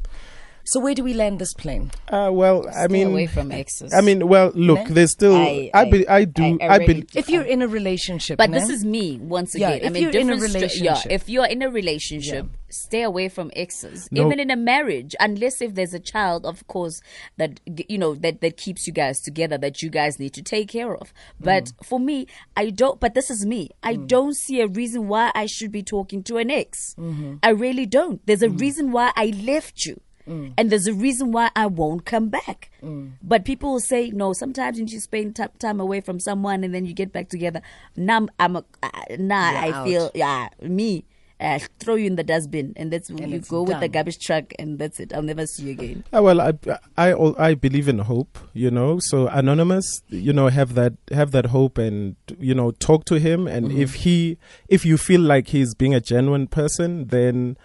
So 0.71 0.79
where 0.79 0.95
do 0.95 1.03
we 1.03 1.15
land 1.15 1.41
this 1.41 1.53
plane? 1.53 1.91
Uh, 2.09 2.31
well, 2.33 2.65
I 2.73 2.87
mean, 2.87 3.09
away 3.09 3.27
from 3.27 3.51
exes. 3.51 3.93
I 3.93 4.03
mean, 4.03 4.29
well, 4.29 4.53
look, 4.55 4.79
Ne? 4.79 4.95
there's 4.95 5.11
still. 5.11 5.35
I- 5.35 5.69
I, 5.75 5.81
I- 5.81 5.91
be, 5.91 6.09
I 6.09 6.25
do. 6.25 6.59
I- 6.61 6.65
I 6.65 6.75
I, 6.75 6.77
really 6.77 6.95
be, 6.95 7.01
do. 7.03 7.19
If 7.19 7.29
you're 7.29 7.43
in 7.55 7.61
a 7.63 7.67
relationship, 7.67 8.39
But 8.39 8.51
ne? 8.51 8.61
this 8.61 8.69
is 8.69 8.85
me 8.85 9.19
once 9.19 9.57
Yeah, 9.57 9.71
again. 9.71 9.83
I 9.83 9.87
if 9.89 9.93
mean, 9.95 10.03
you're 10.05 10.13
in 10.23 10.31
a 10.31 10.35
different 10.35 10.55
relationship. 10.55 11.05
yeah, 11.07 11.13
if 11.19 11.29
you're 11.29 11.47
in 11.47 11.63
a 11.63 11.71
relationship, 11.71 12.47
stay 12.69 13.03
away 13.03 13.29
from 13.29 13.51
exes. 13.57 14.09
No. 14.13 14.25
Even 14.27 14.39
in 14.39 14.49
a 14.53 14.57
marriage, 14.57 15.17
unless 15.19 15.61
if 15.61 15.75
there's 15.75 15.93
a 15.93 15.99
child, 15.99 16.47
of 16.47 16.65
course, 16.69 17.03
that 17.37 17.59
you 17.89 17.99
know 17.99 18.15
that 18.15 18.41
that 18.41 18.57
keeps 18.57 18.87
you 18.87 18.93
guys 18.93 19.21
together, 19.21 19.59
that 19.59 19.83
you 19.83 19.91
guys 19.91 20.21
need 20.21 20.35
to 20.35 20.43
take 20.55 20.69
care 20.69 20.95
of. 20.95 21.13
But 21.41 21.65
Mm. 21.65 21.85
for 21.85 21.99
me, 21.99 22.27
I 22.57 22.71
don't. 22.71 23.01
But 23.01 23.15
this 23.15 23.29
is 23.29 23.45
me. 23.45 23.71
I 23.83 23.95
don't 23.97 24.37
see 24.37 24.61
a 24.61 24.69
reason 24.69 25.09
why 25.09 25.33
I 25.35 25.47
should 25.47 25.73
be 25.73 25.83
talking 25.83 26.23
to 26.31 26.37
an 26.37 26.49
ex. 26.49 26.95
Mm-hmm. 26.97 27.37
I 27.43 27.51
really 27.51 27.87
don't. 27.87 28.25
There's 28.27 28.43
a 28.43 28.49
Mm. 28.49 28.61
reason 28.61 28.93
why 28.93 29.11
I 29.17 29.27
left 29.43 29.85
you. 29.85 30.01
And 30.31 30.71
there's 30.71 30.87
a 30.87 30.95
reason 30.95 31.33
why 31.33 31.51
I 31.57 31.67
won't 31.67 32.05
come 32.05 32.29
back. 32.29 32.71
Mm. 32.83 33.13
But 33.21 33.45
people 33.45 33.73
will 33.73 33.81
say, 33.81 34.11
no, 34.11 34.33
sometimes 34.33 34.79
you 34.79 34.87
just 34.87 35.05
spend 35.05 35.35
t- 35.35 35.43
time 35.59 35.81
away 35.81 36.01
from 36.01 36.21
someone 36.21 36.63
and 36.63 36.73
then 36.73 36.87
you 36.87 36.95
get 36.95 37.13
back 37.13 37.29
together. 37.29 37.61
Now 37.97 38.17
I'm, 38.17 38.31
I'm 38.39 38.57
a, 38.57 38.65
uh, 38.83 38.91
now 39.19 39.61
I 39.61 39.73
out. 39.73 39.87
feel, 39.87 40.11
yeah, 40.15 40.49
me, 40.63 41.05
uh, 41.41 41.59
throw 41.79 41.95
you 41.95 42.07
in 42.07 42.17
the 42.17 42.23
dustbin 42.23 42.75
and 42.77 42.93
that's 42.93 43.11
when 43.11 43.31
you 43.31 43.39
it's 43.39 43.49
go 43.49 43.63
with 43.63 43.81
the 43.81 43.89
garbage 43.89 44.25
truck 44.25 44.53
and 44.59 44.79
that's 44.79 45.01
it. 45.01 45.13
I'll 45.15 45.23
never 45.23 45.47
see 45.47 45.65
you 45.65 45.71
again. 45.71 46.05
Uh, 46.15 46.23
well, 46.23 46.41
I, 46.41 46.53
I, 46.97 47.11
al- 47.13 47.35
I 47.39 47.55
believe 47.55 47.89
in 47.89 47.99
hope, 48.01 48.39
you 48.53 48.71
know. 48.71 48.99
So 49.01 49.27
anonymous, 49.29 50.03
you 50.09 50.33
know, 50.33 50.49
have 50.49 50.75
that, 50.75 50.93
have 51.11 51.31
that 51.33 51.47
hope, 51.47 51.79
and 51.79 52.17
you 52.39 52.55
know, 52.55 52.73
talk 52.73 53.05
to 53.07 53.19
him. 53.19 53.49
And 53.49 53.73
if 53.73 53.95
he, 53.95 54.37
if 54.69 54.85
you 54.85 54.99
feel 54.99 55.23
like 55.23 55.49
he's 55.49 55.75
being 55.75 55.95
a 55.95 56.01
genuine 56.01 56.47
person, 56.47 57.07
then, 57.07 57.57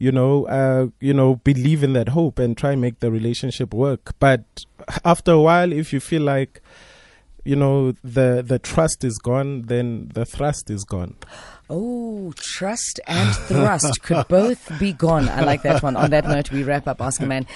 you 0.00 0.10
know, 0.10 0.46
uh, 0.46 0.88
you 0.98 1.12
know, 1.12 1.36
believe 1.36 1.84
in 1.84 1.92
that 1.92 2.08
hope 2.08 2.38
and 2.38 2.56
try 2.56 2.72
and 2.72 2.80
make 2.80 2.98
the 3.00 3.10
relationship 3.10 3.72
work. 3.74 4.14
But 4.18 4.64
after 5.04 5.32
a 5.32 5.40
while, 5.40 5.72
if 5.72 5.92
you 5.92 6.00
feel 6.00 6.22
like, 6.22 6.62
you 7.44 7.54
know, 7.54 7.92
the 8.02 8.42
the 8.44 8.58
trust 8.58 9.04
is 9.04 9.18
gone, 9.18 9.62
then 9.62 10.10
the 10.14 10.24
thrust 10.24 10.70
is 10.70 10.84
gone. 10.84 11.16
Oh, 11.68 12.32
trust 12.36 12.98
and 13.06 13.32
thrust 13.46 14.02
could 14.02 14.26
both 14.26 14.76
be 14.80 14.92
gone. 14.92 15.28
I 15.28 15.42
like 15.44 15.62
that 15.62 15.82
one. 15.82 15.96
On 15.96 16.10
that 16.10 16.24
note, 16.26 16.50
we 16.50 16.64
wrap 16.64 16.88
up 16.88 17.00
Ask 17.00 17.20
a 17.20 17.26
Man. 17.26 17.46